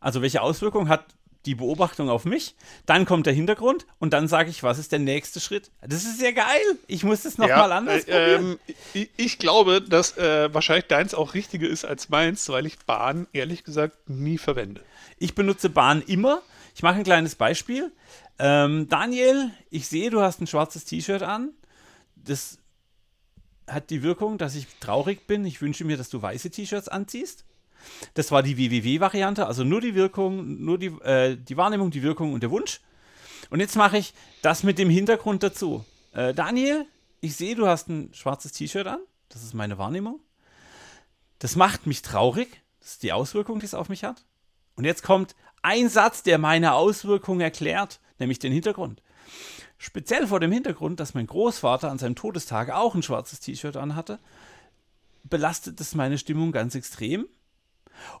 [0.00, 1.14] Also welche Auswirkung hat
[1.46, 2.54] die Beobachtung auf mich,
[2.86, 5.70] dann kommt der Hintergrund und dann sage ich, was ist der nächste Schritt?
[5.80, 6.60] Das ist sehr geil.
[6.86, 8.58] Ich muss das nochmal ja, anders äh, probieren.
[8.66, 12.78] Ähm, ich, ich, glaube, dass äh, wahrscheinlich deins auch richtiger ist als meins, weil ich
[12.80, 14.82] Bahn ehrlich gesagt nie verwende.
[15.18, 16.42] Ich benutze Bahn immer.
[16.74, 17.90] Ich mache ein kleines Beispiel.
[18.38, 21.50] Ähm, Daniel, ich sehe, du hast ein schwarzes T-Shirt an.
[22.16, 22.58] Das
[23.66, 25.44] hat die Wirkung, dass ich traurig bin.
[25.44, 27.44] Ich wünsche mir, dass du weiße T-Shirts anziehst.
[28.14, 32.32] Das war die WWW-Variante, also nur die Wirkung, nur die, äh, die Wahrnehmung, die Wirkung
[32.32, 32.80] und der Wunsch.
[33.50, 35.84] Und jetzt mache ich das mit dem Hintergrund dazu.
[36.12, 36.86] Äh, Daniel,
[37.20, 39.00] ich sehe, du hast ein schwarzes T-Shirt an.
[39.28, 40.20] Das ist meine Wahrnehmung.
[41.38, 42.62] Das macht mich traurig.
[42.80, 44.24] Das ist die Auswirkung, die es auf mich hat.
[44.74, 49.02] Und jetzt kommt ein Satz, der meine Auswirkungen erklärt, nämlich den Hintergrund.
[49.78, 54.18] Speziell vor dem Hintergrund, dass mein Großvater an seinem Todestag auch ein schwarzes T-Shirt anhatte,
[55.24, 57.26] belastet es meine Stimmung ganz extrem.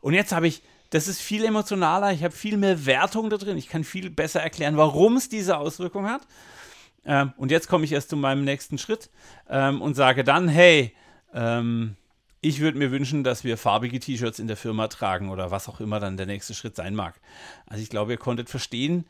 [0.00, 3.56] Und jetzt habe ich, das ist viel emotionaler, ich habe viel mehr Wertung da drin,
[3.56, 6.22] ich kann viel besser erklären, warum es diese Auswirkung hat.
[7.04, 9.10] Ähm, und jetzt komme ich erst zu meinem nächsten Schritt
[9.48, 10.94] ähm, und sage dann, hey,
[11.32, 11.96] ähm,
[12.42, 15.80] ich würde mir wünschen, dass wir farbige T-Shirts in der Firma tragen oder was auch
[15.80, 17.20] immer dann der nächste Schritt sein mag.
[17.66, 19.04] Also ich glaube, ihr konntet verstehen,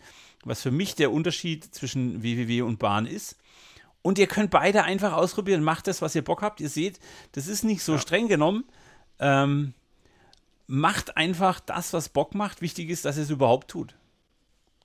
[0.45, 3.37] was für mich der Unterschied zwischen WWW und Bahn ist.
[4.03, 5.63] Und ihr könnt beide einfach ausprobieren.
[5.63, 6.61] Macht das, was ihr Bock habt.
[6.61, 6.99] Ihr seht,
[7.33, 7.99] das ist nicht so ja.
[7.99, 8.65] streng genommen.
[9.19, 9.75] Ähm,
[10.71, 12.63] macht einfach das, was Bock macht.
[12.63, 13.97] Wichtig ist, dass ihr es überhaupt tut.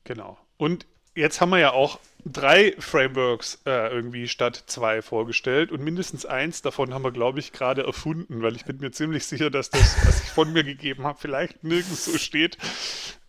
[0.04, 0.38] Genau.
[0.58, 6.26] Und jetzt haben wir ja auch drei Frameworks äh, irgendwie statt zwei vorgestellt und mindestens
[6.26, 9.70] eins davon haben wir, glaube ich, gerade erfunden, weil ich bin mir ziemlich sicher, dass
[9.70, 12.58] das, was ich von mir gegeben habe, vielleicht nirgends so steht.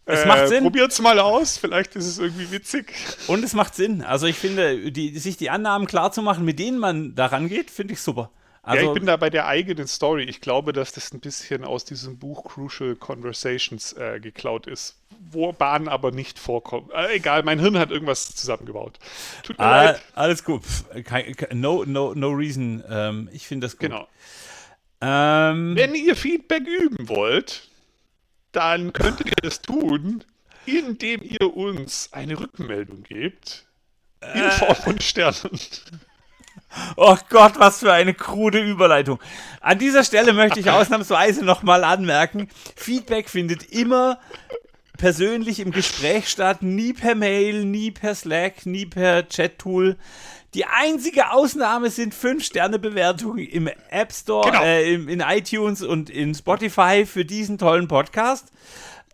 [0.07, 0.63] Es äh, macht Sinn.
[0.63, 2.95] Probiert's mal aus, vielleicht ist es irgendwie witzig.
[3.27, 4.01] Und es macht Sinn.
[4.01, 7.71] Also ich finde, die, sich die Annahmen klar zu machen, mit denen man daran geht,
[7.71, 8.31] finde ich super.
[8.67, 10.25] Also, ja, ich bin da bei der eigenen Story.
[10.25, 14.97] Ich glaube, dass das ein bisschen aus diesem Buch Crucial Conversations äh, geklaut ist,
[15.31, 16.91] wo Bahnen aber nicht vorkommen.
[16.93, 18.99] Äh, egal, mein Hirn hat irgendwas zusammengebaut.
[19.45, 20.03] Tut mir ah, leid.
[20.17, 20.63] Alles gut.
[21.53, 22.83] No, no, no reason.
[22.91, 23.83] Ähm, ich finde das gut.
[23.83, 24.09] Genau.
[25.01, 27.69] Ähm, Wenn ihr Feedback üben wollt,
[28.51, 30.25] dann könntet ihr das tun,
[30.65, 33.65] indem ihr uns eine Rückmeldung gebt.
[34.35, 34.51] In äh.
[34.51, 35.61] Form von Sternen.
[36.97, 39.19] Oh Gott, was für eine krude Überleitung.
[39.61, 44.19] An dieser Stelle möchte ich ausnahmsweise nochmal anmerken, Feedback findet immer
[44.97, 49.97] persönlich im Gespräch statt, nie per Mail, nie per Slack, nie per Chat-Tool.
[50.55, 54.63] Die einzige Ausnahme sind 5-Sterne-Bewertungen im App Store, genau.
[54.63, 58.47] äh, im, in iTunes und in Spotify für diesen tollen Podcast.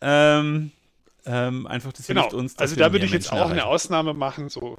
[0.00, 0.70] Ähm,
[1.26, 2.22] ähm, einfach, das genau.
[2.22, 2.59] hilft uns.
[2.59, 3.53] Also da würde ich jetzt auch erreichen.
[3.53, 4.78] eine Ausnahme machen, so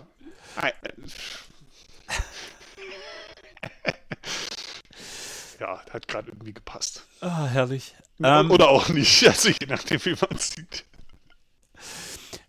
[5.64, 7.03] ja, hat gerade irgendwie gepasst.
[7.22, 7.95] Ah, herrlich.
[8.22, 10.84] Ähm, Oder auch nicht, also je nachdem, wie man es sieht.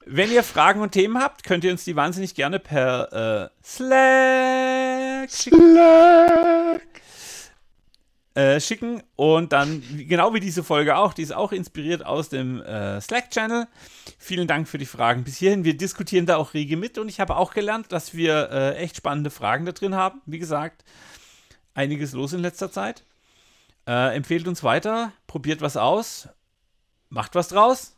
[0.07, 5.31] Wenn ihr Fragen und Themen habt, könnt ihr uns die wahnsinnig gerne per äh, Slack,
[5.31, 6.83] Slack.
[8.35, 9.03] Äh, schicken.
[9.15, 13.69] Und dann, genau wie diese Folge auch, die ist auch inspiriert aus dem äh, Slack-Channel.
[14.19, 15.65] Vielen Dank für die Fragen bis hierhin.
[15.65, 18.97] Wir diskutieren da auch rege mit und ich habe auch gelernt, dass wir äh, echt
[18.97, 20.21] spannende Fragen da drin haben.
[20.27, 20.85] Wie gesagt,
[21.75, 23.05] einiges los in letzter Zeit.
[23.87, 26.29] Äh, empfehlt uns weiter, probiert was aus,
[27.11, 27.97] macht was draus.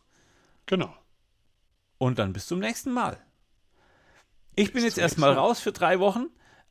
[0.66, 0.92] Genau.
[1.98, 3.18] Und dann bis zum nächsten Mal.
[4.56, 6.26] Ich bin jetzt erstmal raus für drei Wochen.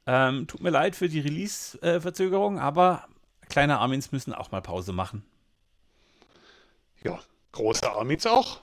[0.08, 3.08] Ähm, tut mir leid für die Release-Verzögerung, aber
[3.50, 5.26] kleine Armins müssen auch mal Pause machen.
[7.04, 7.20] Ja,
[7.54, 8.62] große Armins auch.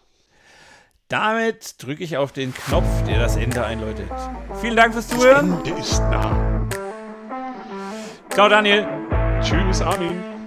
[1.08, 4.10] Damit drücke ich auf den Knopf, der das Ende einläutet.
[4.60, 5.50] Vielen Dank fürs Zuhören.
[5.50, 6.51] Das Ende ist nah.
[8.34, 8.86] Ciao, Daniel.
[9.42, 10.41] Tschüss, Armin.